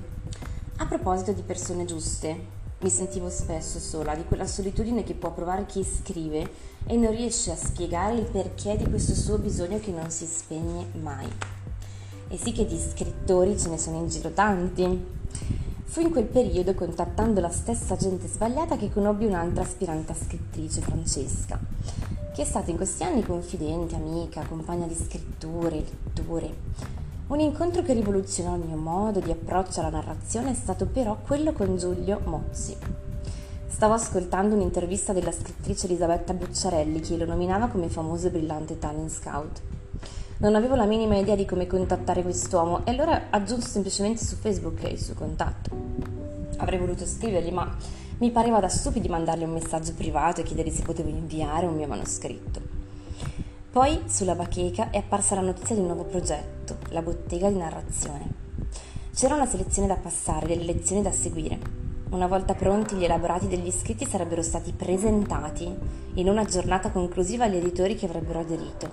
A 0.77 0.85
proposito 0.85 1.31
di 1.31 1.41
persone 1.41 1.85
giuste, 1.85 2.61
mi 2.83 2.89
sentivo 2.89 3.29
spesso 3.29 3.79
sola, 3.79 4.13
di 4.13 4.25
quella 4.25 4.45
solitudine 4.45 5.03
che 5.03 5.13
può 5.13 5.31
provare 5.31 5.65
chi 5.65 5.85
scrive 5.85 6.51
e 6.85 6.97
non 6.97 7.11
riesce 7.11 7.51
a 7.51 7.55
spiegare 7.55 8.15
il 8.15 8.25
perché 8.25 8.75
di 8.75 8.83
questo 8.89 9.13
suo 9.13 9.37
bisogno 9.37 9.79
che 9.79 9.91
non 9.91 10.09
si 10.09 10.25
spegne 10.25 10.87
mai. 11.01 11.31
E 12.27 12.37
sì 12.37 12.51
che 12.51 12.65
di 12.65 12.77
scrittori 12.77 13.57
ce 13.57 13.69
ne 13.69 13.77
sono 13.77 13.99
in 13.99 14.09
giro 14.09 14.31
tanti. 14.31 15.11
Fu 15.85 16.01
in 16.01 16.11
quel 16.11 16.25
periodo, 16.25 16.73
contattando 16.73 17.39
la 17.39 17.51
stessa 17.51 17.95
gente 17.95 18.27
sbagliata, 18.27 18.75
che 18.75 18.91
conobbi 18.91 19.25
un'altra 19.25 19.63
aspirante 19.63 20.13
scrittrice, 20.13 20.81
Francesca, 20.81 21.57
che 22.33 22.41
è 22.41 22.45
stata 22.45 22.69
in 22.69 22.75
questi 22.75 23.03
anni 23.03 23.23
confidente, 23.23 23.95
amica, 23.95 24.45
compagna 24.45 24.87
di 24.87 24.95
scritture, 24.95 25.85
letture. 26.13 27.02
Un 27.25 27.39
incontro 27.39 27.81
che 27.83 27.93
rivoluzionò 27.93 28.55
il 28.57 28.65
mio 28.65 28.75
modo 28.75 29.21
di 29.21 29.31
approccio 29.31 29.79
alla 29.79 29.89
narrazione 29.89 30.51
è 30.51 30.53
stato 30.53 30.85
però 30.85 31.17
quello 31.25 31.53
con 31.53 31.77
Giulio 31.77 32.19
Mozzi. 32.25 32.75
Stavo 33.65 33.93
ascoltando 33.93 34.55
un'intervista 34.55 35.13
della 35.13 35.31
scrittrice 35.31 35.85
Elisabetta 35.85 36.33
Bucciarelli 36.33 36.99
che 36.99 37.15
lo 37.15 37.25
nominava 37.25 37.67
come 37.67 37.87
famoso 37.87 38.27
e 38.27 38.29
brillante 38.29 38.77
talent 38.77 39.09
scout. 39.09 39.61
Non 40.39 40.55
avevo 40.55 40.75
la 40.75 40.85
minima 40.85 41.15
idea 41.15 41.35
di 41.35 41.45
come 41.45 41.65
contattare 41.65 42.23
quest'uomo 42.23 42.85
e 42.85 42.91
allora 42.91 43.27
aggiunsi 43.29 43.69
semplicemente 43.69 44.23
su 44.23 44.35
Facebook 44.35 44.83
il 44.83 44.99
suo 44.99 45.13
contatto. 45.13 45.69
Avrei 46.57 46.77
voluto 46.77 47.05
scrivergli, 47.05 47.53
ma 47.53 47.73
mi 48.17 48.31
pareva 48.31 48.59
da 48.59 48.67
stupidi 48.67 49.07
mandargli 49.07 49.43
un 49.43 49.53
messaggio 49.53 49.93
privato 49.93 50.41
e 50.41 50.43
chiedergli 50.43 50.71
se 50.71 50.83
potevo 50.83 51.07
inviare 51.07 51.67
un 51.67 51.75
mio 51.75 51.87
manoscritto. 51.87 52.82
Poi 53.73 54.03
sulla 54.05 54.35
bacheca 54.35 54.91
è 54.91 54.97
apparsa 54.97 55.33
la 55.33 55.41
notizia 55.41 55.73
di 55.73 55.81
un 55.81 55.87
nuovo 55.87 56.03
progetto, 56.03 56.77
la 56.89 57.01
bottega 57.01 57.49
di 57.49 57.57
narrazione. 57.57 58.31
C'era 59.15 59.33
una 59.33 59.47
selezione 59.47 59.87
da 59.87 59.95
passare, 59.95 60.45
delle 60.45 60.63
lezioni 60.63 61.01
da 61.01 61.11
seguire. 61.11 61.57
Una 62.11 62.27
volta 62.27 62.53
pronti 62.53 62.93
gli 62.95 63.03
elaborati 63.03 63.47
degli 63.47 63.65
iscritti 63.65 64.05
sarebbero 64.05 64.43
stati 64.43 64.73
presentati 64.73 65.75
in 66.13 66.29
una 66.29 66.45
giornata 66.45 66.91
conclusiva 66.91 67.45
agli 67.45 67.55
editori 67.55 67.95
che 67.95 68.05
avrebbero 68.05 68.41
aderito. 68.41 68.87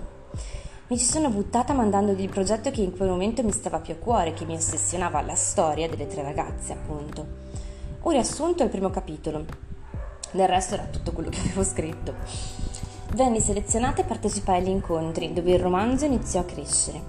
Mi 0.86 0.96
ci 0.96 1.04
sono 1.04 1.28
buttata 1.28 1.74
mandandogli 1.74 2.22
il 2.22 2.30
progetto 2.30 2.70
che 2.70 2.80
in 2.80 2.96
quel 2.96 3.10
momento 3.10 3.42
mi 3.42 3.52
stava 3.52 3.80
più 3.80 3.92
a 3.92 3.98
cuore, 3.98 4.32
che 4.32 4.46
mi 4.46 4.54
ossessionava 4.54 5.20
la 5.20 5.34
storia 5.34 5.90
delle 5.90 6.06
tre 6.06 6.22
ragazze, 6.22 6.72
appunto. 6.72 7.26
Un 8.00 8.12
riassunto 8.12 8.62
il 8.62 8.70
primo 8.70 8.88
capitolo. 8.88 9.44
Del 10.30 10.48
resto 10.48 10.72
era 10.72 10.84
tutto 10.84 11.12
quello 11.12 11.28
che 11.28 11.40
avevo 11.40 11.64
scritto. 11.64 12.69
Venni 13.12 13.40
selezionata 13.40 14.02
e 14.02 14.04
partecipai 14.04 14.60
agli 14.60 14.68
incontri, 14.68 15.32
dove 15.32 15.52
il 15.52 15.58
romanzo 15.58 16.04
iniziò 16.04 16.40
a 16.40 16.44
crescere. 16.44 17.02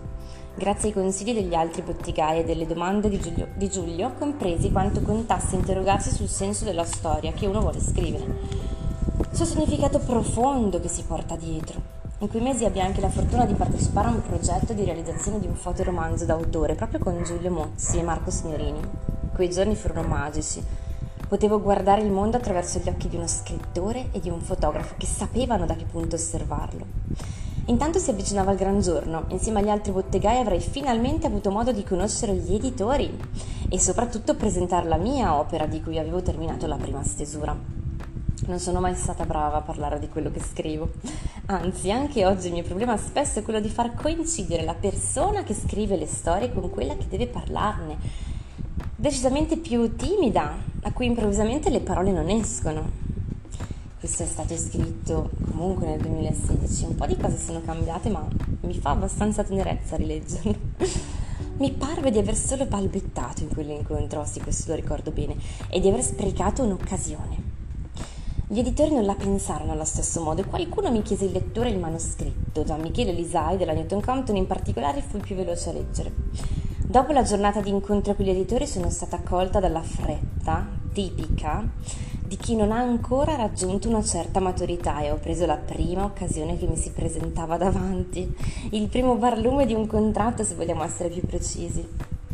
Grazie 0.56 0.88
ai 0.88 0.96
consigli 0.96 1.32
degli 1.32 1.54
altri 1.54 1.84
bottigai 1.84 2.40
e 2.40 2.44
delle 2.44 2.66
domande 2.66 3.08
di 3.08 3.20
Giulio, 3.20 3.50
di 3.54 3.70
Giulio, 3.70 4.14
compresi 4.18 4.72
quanto 4.72 5.02
contasse 5.02 5.56
interrogarsi 5.56 6.10
sul 6.10 6.28
senso 6.28 6.66
della 6.66 6.86
storia 6.86 7.32
che 7.34 7.46
uno 7.46 7.60
vuole 7.62 7.80
scrivere. 7.80 8.26
Sul 9.32 9.46
significato 9.46 10.00
profondo 10.00 10.80
che 10.80 10.88
si 10.88 11.04
porta 11.04 11.36
dietro. 11.36 11.80
In 12.18 12.30
quei 12.30 12.42
mesi 12.42 12.66
ebbi 12.66 12.82
anche 12.82 13.00
la 13.00 13.10
fortuna 13.10 13.46
di 13.46 13.54
partecipare 13.54 14.08
a 14.08 14.12
un 14.12 14.24
progetto 14.24 14.74
di 14.74 14.84
realizzazione 14.84 15.40
di 15.40 15.46
un 15.46 15.56
fotoromanzo 15.56 16.26
d'autore 16.26 16.74
proprio 16.74 17.00
con 17.00 17.24
Giulio 17.24 17.52
Mozzi 17.52 18.00
e 18.00 18.04
Marco 18.04 18.32
Signorini. 18.32 18.82
Quei 19.34 19.52
giorni 19.52 19.76
furono 19.76 20.02
magici 20.08 20.64
Potevo 21.32 21.62
guardare 21.62 22.02
il 22.02 22.12
mondo 22.12 22.36
attraverso 22.36 22.80
gli 22.80 22.90
occhi 22.90 23.08
di 23.08 23.16
uno 23.16 23.26
scrittore 23.26 24.10
e 24.12 24.20
di 24.20 24.30
un 24.30 24.42
fotografo 24.42 24.96
che 24.98 25.06
sapevano 25.06 25.66
da 25.66 25.76
che 25.76 25.86
punto 25.86 26.18
osservarlo. 26.18 26.86
Intanto 27.68 28.00
si 28.00 28.10
avvicinava 28.10 28.52
il 28.52 28.58
gran 28.58 28.82
giorno, 28.82 29.24
insieme 29.30 29.62
agli 29.62 29.70
altri 29.70 29.94
bottegai 29.94 30.40
avrei 30.40 30.60
finalmente 30.60 31.28
avuto 31.28 31.50
modo 31.50 31.72
di 31.72 31.86
conoscere 31.86 32.36
gli 32.36 32.54
editori 32.54 33.18
e 33.70 33.80
soprattutto 33.80 34.36
presentare 34.36 34.90
la 34.90 34.98
mia 34.98 35.40
opera 35.40 35.68
di 35.68 35.82
cui 35.82 35.98
avevo 35.98 36.22
terminato 36.22 36.68
la 36.68 36.76
prima 36.76 37.02
stesura. 37.02 37.58
Non 38.48 38.60
sono 38.60 38.82
mai 38.82 38.96
stata 38.96 39.24
brava 39.24 39.60
a 39.60 39.62
parlare 39.62 40.00
di 40.00 40.10
quello 40.10 40.32
che 40.32 40.42
scrivo, 40.42 40.92
anzi 41.46 41.92
anche 41.92 42.26
oggi 42.26 42.48
il 42.48 42.54
mio 42.54 42.64
problema 42.64 42.98
spesso 42.98 43.40
è 43.40 43.42
quello 43.42 43.62
di 43.62 43.70
far 43.70 43.94
coincidere 43.94 44.66
la 44.66 44.76
persona 44.76 45.44
che 45.44 45.54
scrive 45.54 45.96
le 45.96 46.08
storie 46.08 46.52
con 46.52 46.70
quella 46.70 46.98
che 46.98 47.08
deve 47.08 47.28
parlarne, 47.28 48.31
decisamente 48.96 49.58
più 49.58 49.96
timida, 49.96 50.56
a 50.82 50.92
cui 50.92 51.06
improvvisamente 51.06 51.70
le 51.70 51.82
parole 51.82 52.12
non 52.12 52.30
escono. 52.30 53.00
Questo 54.00 54.24
è 54.24 54.26
stato 54.26 54.56
scritto 54.56 55.30
comunque 55.52 55.88
nel 55.88 56.00
2016, 56.00 56.86
un 56.86 56.96
po' 56.96 57.06
di 57.06 57.18
cose 57.18 57.38
sono 57.38 57.62
cambiate 57.62 58.10
ma 58.10 58.28
mi 58.62 58.74
fa 58.74 58.92
abbastanza 58.92 59.44
tenerezza 59.44 59.96
rileggerlo. 59.96 60.56
mi 61.58 61.72
parve 61.72 62.10
di 62.10 62.18
aver 62.18 62.36
solo 62.36 62.66
balbettato 62.66 63.44
in 63.44 63.50
quell'incontro, 63.50 64.26
sì 64.26 64.40
questo 64.40 64.72
lo 64.72 64.76
ricordo 64.76 65.12
bene, 65.12 65.36
e 65.70 65.80
di 65.80 65.88
aver 65.88 66.02
sprecato 66.02 66.64
un'occasione. 66.64 67.50
Gli 68.48 68.60
editori 68.60 68.94
non 68.94 69.06
la 69.06 69.16
pensarono 69.16 69.72
allo 69.72 69.86
stesso 69.86 70.22
modo 70.22 70.42
e 70.42 70.46
qualcuno 70.46 70.92
mi 70.92 71.04
chiese 71.04 71.24
il 71.24 71.32
lettore 71.32 71.70
il 71.70 71.80
manoscritto. 71.80 72.66
Gian 72.66 72.82
Michele 72.82 73.14
Lisai 73.14 73.56
della 73.56 73.72
Newton 73.72 74.02
Compton 74.02 74.36
in 74.36 74.46
particolare 74.46 75.02
fu 75.02 75.16
il 75.16 75.24
più 75.24 75.36
veloce 75.36 75.70
a 75.70 75.74
leggere. 75.74 76.12
Dopo 76.92 77.14
la 77.14 77.24
giornata 77.24 77.62
di 77.62 77.70
incontro 77.70 78.16
con 78.16 78.26
gli 78.26 78.32
editori 78.32 78.68
sono 78.68 78.90
stata 78.90 79.16
accolta 79.16 79.62
dalla 79.62 79.82
fretta 79.82 80.68
tipica 80.92 81.66
di 82.28 82.36
chi 82.36 82.54
non 82.54 82.74
ha 82.74 82.80
ancora 82.80 83.38
raggiunto 83.38 83.88
una 83.88 84.04
certa 84.04 84.42
maturità 84.42 85.00
e 85.00 85.10
ho 85.10 85.16
preso 85.16 85.46
la 85.46 85.56
prima 85.56 86.04
occasione 86.04 86.58
che 86.58 86.66
mi 86.66 86.76
si 86.76 86.92
presentava 86.92 87.56
davanti, 87.56 88.30
il 88.72 88.90
primo 88.90 89.16
barlume 89.16 89.66
di 89.66 89.74
un 89.74 89.88
contratto 89.88 90.44
se 90.44 90.54
vogliamo 90.56 90.84
essere 90.84 91.08
più 91.08 91.22
precisi. 91.22 91.88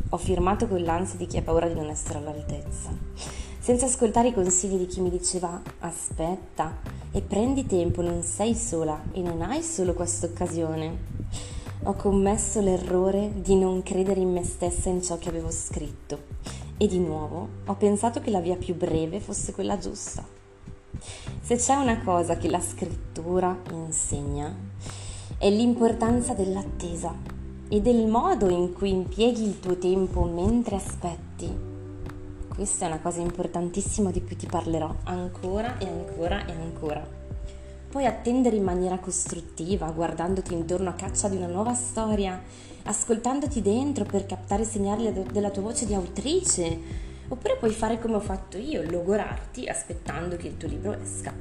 Ho 0.10 0.17
firmato 0.17 0.67
con 0.67 0.82
l'ansia 0.82 1.20
di 1.20 1.28
chi 1.28 1.38
ha 1.38 1.43
paura 1.43 1.67
di 1.67 1.76
non 1.76 1.89
essere 1.89 2.17
all'altezza, 2.17 2.89
senza 3.60 3.86
ascoltare 3.86 4.30
i 4.30 4.34
consigli 4.34 4.78
di 4.78 4.88
chi 4.88 5.02
mi 5.02 5.12
diceva 5.12 5.62
aspetta 5.82 6.78
e 7.12 7.22
prendi 7.22 7.67
tempo, 7.67 8.02
non 8.02 8.24
sei 8.24 8.56
sola 8.56 9.04
e 9.12 9.22
non 9.22 9.43
hai 9.43 9.62
solo 9.62 9.93
questa 9.93 10.26
occasione. 10.26 11.57
Ho 11.88 11.93
commesso 11.93 12.60
l'errore 12.60 13.32
di 13.34 13.56
non 13.56 13.82
credere 13.82 14.19
in 14.19 14.34
me 14.34 14.43
stessa 14.43 14.89
in 14.89 15.02
ciò 15.02 15.17
che 15.17 15.30
avevo 15.30 15.50
scritto 15.50 16.19
e 16.76 16.86
di 16.86 17.00
nuovo 17.00 17.47
ho 17.65 17.76
pensato 17.76 18.19
che 18.19 18.30
la 18.30 18.41
via 18.41 18.58
più 18.58 18.76
breve 18.76 19.21
fosse 19.21 19.54
quella 19.54 19.78
giusta. 19.78 20.21
Se 21.39 21.56
c'è 21.56 21.76
una 21.76 22.04
cosa 22.04 22.36
che 22.36 22.50
la 22.50 22.60
scrittura 22.60 23.58
insegna, 23.71 24.54
è 25.38 25.50
l'importanza 25.50 26.34
dell'attesa 26.34 27.15
e 27.69 27.80
del 27.80 28.06
modo 28.08 28.50
in 28.50 28.73
cui 28.73 28.89
impieghi 28.89 29.43
il 29.43 29.62
tuo 29.62 29.78
tempo 29.78 30.23
mentre 30.23 30.76
aspetti. 30.76 31.50
Questa 32.54 32.84
è 32.84 32.88
una 32.89 33.00
cosa 33.00 33.21
importantissima 33.21 34.12
di 34.12 34.21
cui 34.26 34.36
ti 34.36 34.45
parlerò 34.45 34.93
ancora 35.06 35.78
e 35.78 35.88
ancora 35.88 36.45
e 36.47 36.52
ancora. 36.52 37.27
Puoi 37.89 38.06
attendere 38.06 38.58
in 38.58 38.63
maniera 38.63 39.00
costruttiva, 39.00 39.89
guardandoti 39.91 40.54
intorno 40.54 40.89
a 40.89 40.93
caccia 40.93 41.30
di 41.30 41.38
una 41.38 41.47
nuova 41.47 41.73
storia 41.73 42.41
ascoltandoti 42.84 43.62
dentro 43.62 44.04
per 44.04 44.26
captare 44.26 44.65
segnali 44.65 45.12
della 45.32 45.50
tua 45.50 45.63
voce 45.63 45.86
di 45.86 45.93
autrice. 45.93 47.06
Oppure 47.30 47.56
puoi 47.58 47.71
fare 47.71 48.00
come 48.00 48.15
ho 48.15 48.19
fatto 48.19 48.58
io, 48.58 48.89
logorarti 48.89 49.67
aspettando 49.67 50.36
che 50.38 50.47
il 50.47 50.58
tuo 50.58 50.67
libro 50.67 50.97
esca, 50.97 51.34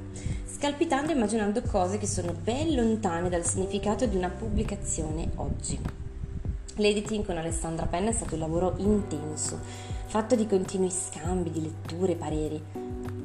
scalpitando 0.46 1.12
e 1.12 1.14
immaginando 1.14 1.62
cose 1.62 1.98
che 1.98 2.06
sono 2.06 2.32
ben 2.32 2.74
lontane 2.74 3.28
dal 3.28 3.44
significato 3.44 4.06
di 4.06 4.16
una 4.16 4.30
pubblicazione 4.30 5.30
oggi. 5.36 5.78
L'editing 6.76 7.24
con 7.24 7.38
Alessandra 7.38 7.86
Penna 7.86 8.10
è 8.10 8.12
stato 8.12 8.34
un 8.34 8.40
lavoro 8.40 8.74
intenso, 8.78 9.58
fatto 10.06 10.34
di 10.36 10.46
continui 10.46 10.90
scambi 10.90 11.50
di 11.50 11.62
letture, 11.62 12.14
pareri. 12.14 12.62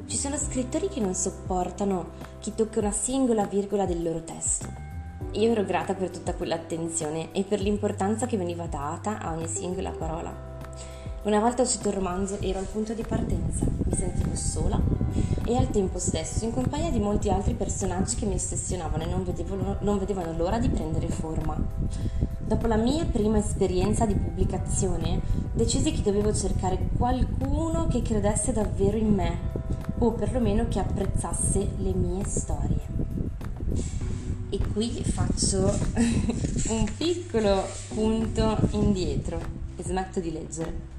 Ci 0.06 0.16
sono 0.16 0.36
scrittori 0.36 0.88
che 0.88 1.00
non 1.00 1.14
sopportano 1.14 2.10
chi 2.40 2.54
tocca 2.54 2.80
una 2.80 2.92
singola 2.92 3.44
virgola 3.46 3.86
del 3.86 4.02
loro 4.02 4.22
testo 4.22 4.82
io 5.34 5.50
ero 5.50 5.64
grata 5.64 5.94
per 5.94 6.10
tutta 6.10 6.34
quell'attenzione 6.34 7.32
e 7.32 7.42
per 7.44 7.60
l'importanza 7.60 8.26
che 8.26 8.36
veniva 8.36 8.66
data 8.66 9.18
a 9.18 9.32
ogni 9.32 9.48
singola 9.48 9.90
parola. 9.90 10.50
Una 11.22 11.40
volta 11.40 11.62
uscito 11.62 11.88
il 11.88 11.94
romanzo 11.94 12.38
ero 12.40 12.58
al 12.58 12.66
punto 12.66 12.92
di 12.92 13.02
partenza, 13.02 13.64
mi 13.64 13.96
sentivo 13.96 14.34
sola 14.34 14.78
e 15.46 15.56
al 15.56 15.70
tempo 15.70 15.98
stesso 15.98 16.44
in 16.44 16.52
compagnia 16.52 16.90
di 16.90 16.98
molti 16.98 17.30
altri 17.30 17.54
personaggi 17.54 18.16
che 18.16 18.26
mi 18.26 18.34
ossessionavano 18.34 19.04
e 19.04 19.06
non 19.06 19.24
vedevano, 19.24 19.76
non 19.80 19.98
vedevano 19.98 20.36
l'ora 20.36 20.58
di 20.58 20.68
prendere 20.68 21.08
forma. 21.08 21.56
Dopo 22.38 22.66
la 22.66 22.76
mia 22.76 23.06
prima 23.06 23.38
esperienza 23.38 24.04
di 24.04 24.14
pubblicazione, 24.14 25.20
decisi 25.54 25.92
che 25.92 26.02
dovevo 26.02 26.34
cercare 26.34 26.90
qualcuno 26.98 27.86
che 27.86 28.02
credesse 28.02 28.52
davvero 28.52 28.98
in 28.98 29.14
me 29.14 29.61
o 30.04 30.10
perlomeno 30.10 30.66
che 30.66 30.80
apprezzasse 30.80 31.68
le 31.78 31.92
mie 31.92 32.24
storie. 32.26 32.80
E 34.50 34.58
qui 34.72 35.02
faccio 35.04 35.72
un 36.70 36.90
piccolo 36.96 37.62
punto 37.94 38.58
indietro 38.70 39.38
e 39.76 39.82
smetto 39.84 40.18
di 40.18 40.32
leggere. 40.32 40.90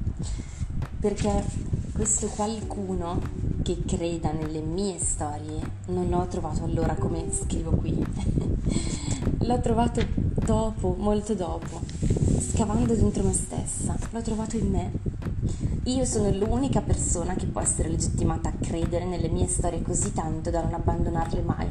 Perché 1.01 1.43
questo 1.91 2.27
qualcuno 2.27 3.19
che 3.61 3.83
creda 3.85 4.31
nelle 4.31 4.61
mie 4.61 4.97
storie 4.99 5.59
non 5.87 6.07
l'ho 6.07 6.25
trovato 6.27 6.63
allora 6.63 6.95
come 6.95 7.25
scrivo 7.29 7.71
qui. 7.71 7.93
l'ho 9.39 9.59
trovato 9.59 10.01
dopo, 10.15 10.95
molto 10.97 11.33
dopo, 11.33 11.81
scavando 12.39 12.95
dentro 12.95 13.23
me 13.23 13.33
stessa. 13.33 13.97
L'ho 14.11 14.21
trovato 14.21 14.55
in 14.55 14.69
me. 14.69 15.12
Io 15.85 16.05
sono 16.05 16.29
l'unica 16.31 16.81
persona 16.81 17.35
che 17.35 17.45
può 17.45 17.59
essere 17.59 17.89
legittimata 17.89 18.47
a 18.47 18.53
credere 18.57 19.03
nelle 19.03 19.27
mie 19.27 19.47
storie 19.47 19.81
così 19.81 20.13
tanto 20.13 20.49
da 20.49 20.61
non 20.61 20.73
abbandonarle 20.73 21.41
mai 21.41 21.67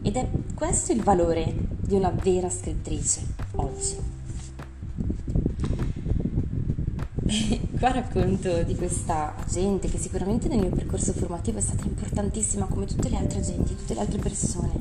ed 0.00 0.16
è 0.16 0.26
questo 0.54 0.92
il 0.92 1.02
valore 1.02 1.54
di 1.80 1.94
una 1.96 2.08
vera 2.08 2.48
scrittrice 2.48 3.20
oggi. 3.56 3.96
E 7.26 7.60
qua 7.78 7.92
racconto 7.92 8.62
di 8.62 8.74
questa 8.74 9.34
agente 9.36 9.88
che 9.88 9.98
sicuramente 9.98 10.48
nel 10.48 10.60
mio 10.60 10.70
percorso 10.70 11.12
formativo 11.12 11.58
è 11.58 11.60
stata 11.62 11.84
importantissima 11.84 12.64
come 12.66 12.86
tutte 12.86 13.10
le 13.10 13.18
altre 13.18 13.40
agenti, 13.40 13.76
tutte 13.76 13.92
le 13.92 14.00
altre 14.00 14.18
persone. 14.18 14.72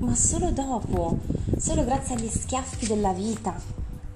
Ma 0.00 0.14
solo 0.16 0.50
dopo, 0.50 1.20
solo 1.56 1.84
grazie 1.84 2.16
agli 2.16 2.28
schiaffi 2.28 2.86
della 2.86 3.12
vita, 3.12 3.54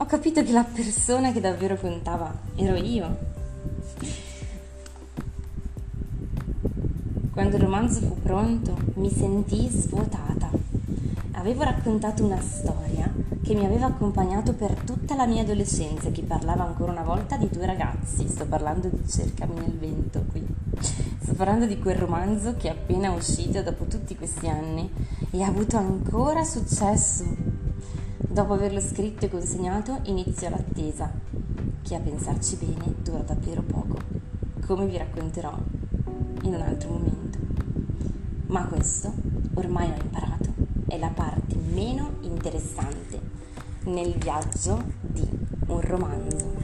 ho 0.01 0.07
capito 0.07 0.45
che 0.45 0.53
la 0.53 0.63
persona 0.63 1.33
che 1.33 1.41
davvero 1.41 1.77
contava 1.77 2.33
ero 2.55 2.77
io. 2.77 3.19
Quando 7.33 7.57
il 7.57 7.63
romanzo 7.63 8.01
fu 8.01 8.17
pronto, 8.23 8.77
mi 8.95 9.11
sentii 9.11 9.69
svuotata. 9.69 10.51
Avevo 11.33 11.65
raccontato 11.65 12.25
una 12.25 12.41
storia 12.41 13.13
che 13.43 13.55
mi 13.55 13.65
aveva 13.65 13.87
accompagnato 13.87 14.53
per 14.53 14.75
tutta 14.85 15.17
la 15.17 15.27
mia 15.27 15.43
adolescenza, 15.43 16.11
che 16.11 16.23
parlava 16.23 16.65
ancora 16.65 16.93
una 16.93 17.03
volta 17.03 17.37
di 17.37 17.49
due 17.51 17.67
ragazzi. 17.67 18.29
Sto 18.29 18.47
parlando 18.47 18.89
di 18.89 19.09
Cercami 19.09 19.55
nel 19.55 19.79
vento 19.79 20.25
qui. 20.31 20.47
Sto 21.21 21.33
parlando 21.33 21.67
di 21.67 21.79
quel 21.81 21.97
romanzo 21.97 22.55
che 22.57 22.69
è 22.69 22.71
appena 22.71 23.11
uscito 23.11 23.63
dopo 23.63 23.85
tutti 23.85 24.17
questi 24.17 24.49
anni 24.49 24.89
e 25.33 25.43
ha 25.43 25.49
avuto 25.49 25.77
ancora 25.77 26.45
successo. 26.45 27.38
Dopo 28.39 28.53
averlo 28.53 28.79
scritto 28.79 29.25
e 29.25 29.31
consegnato, 29.31 29.99
iniziò 30.05 30.49
l'attesa, 30.49 31.11
che 31.83 31.95
a 31.97 31.99
pensarci 31.99 32.55
bene 32.55 32.95
dura 33.03 33.19
davvero 33.19 33.63
poco, 33.63 33.97
come 34.65 34.87
vi 34.87 34.97
racconterò 34.97 35.53
in 36.43 36.55
un 36.55 36.61
altro 36.61 36.89
momento. 36.89 37.39
Ma 38.47 38.65
questo, 38.67 39.13
ormai 39.55 39.91
ho 39.91 40.01
imparato, 40.01 40.55
è 40.87 40.97
la 40.99 41.09
parte 41.09 41.57
meno 41.57 42.13
interessante 42.21 43.21
nel 43.87 44.15
viaggio 44.15 44.85
di 45.01 45.29
un 45.67 45.81
romanzo. 45.81 46.55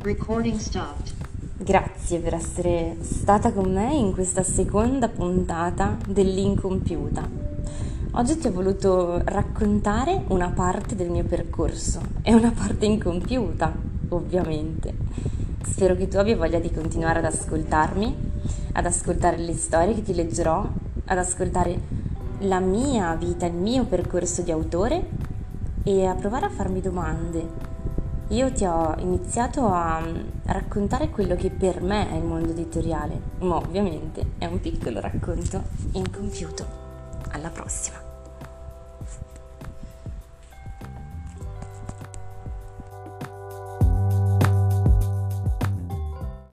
Recording 0.00 0.58
stopped. 0.58 1.12
Grazie 1.58 2.18
per 2.18 2.34
essere 2.34 2.96
stata 3.02 3.52
con 3.52 3.72
me 3.72 3.94
in 3.94 4.10
questa 4.10 4.42
seconda 4.42 5.08
puntata 5.08 5.96
dell'Incompiuta. 6.08 7.41
Oggi 8.14 8.36
ti 8.38 8.46
ho 8.46 8.52
voluto 8.52 9.22
raccontare 9.24 10.24
una 10.28 10.50
parte 10.50 10.94
del 10.94 11.10
mio 11.10 11.24
percorso, 11.24 12.00
è 12.22 12.32
una 12.32 12.52
parte 12.52 12.84
incompiuta, 12.84 13.72
ovviamente 14.08 15.02
Spero 15.82 15.96
che 15.96 16.06
tu 16.06 16.18
abbia 16.18 16.36
voglia 16.36 16.58
di 16.58 16.70
continuare 16.70 17.20
ad 17.20 17.24
ascoltarmi, 17.24 18.32
ad 18.72 18.84
ascoltare 18.84 19.38
le 19.38 19.54
storie 19.54 19.94
che 19.94 20.02
ti 20.02 20.14
leggerò, 20.14 20.64
ad 21.06 21.18
ascoltare 21.18 21.80
la 22.40 22.60
mia 22.60 23.14
vita, 23.14 23.46
il 23.46 23.54
mio 23.54 23.84
percorso 23.84 24.42
di 24.42 24.50
autore 24.50 25.08
e 25.82 26.04
a 26.04 26.14
provare 26.14 26.46
a 26.46 26.50
farmi 26.50 26.80
domande. 26.80 27.70
Io 28.28 28.52
ti 28.52 28.64
ho 28.64 28.94
iniziato 28.98 29.66
a 29.66 30.02
raccontare 30.44 31.10
quello 31.10 31.36
che 31.36 31.50
per 31.50 31.80
me 31.80 32.10
è 32.10 32.16
il 32.16 32.24
mondo 32.24 32.50
editoriale, 32.50 33.18
ma 33.40 33.56
ovviamente 33.56 34.32
è 34.38 34.46
un 34.46 34.60
piccolo 34.60 35.00
racconto 35.00 35.62
incompiuto. 35.92 36.64
Alla 37.30 37.48
prossima! 37.48 38.01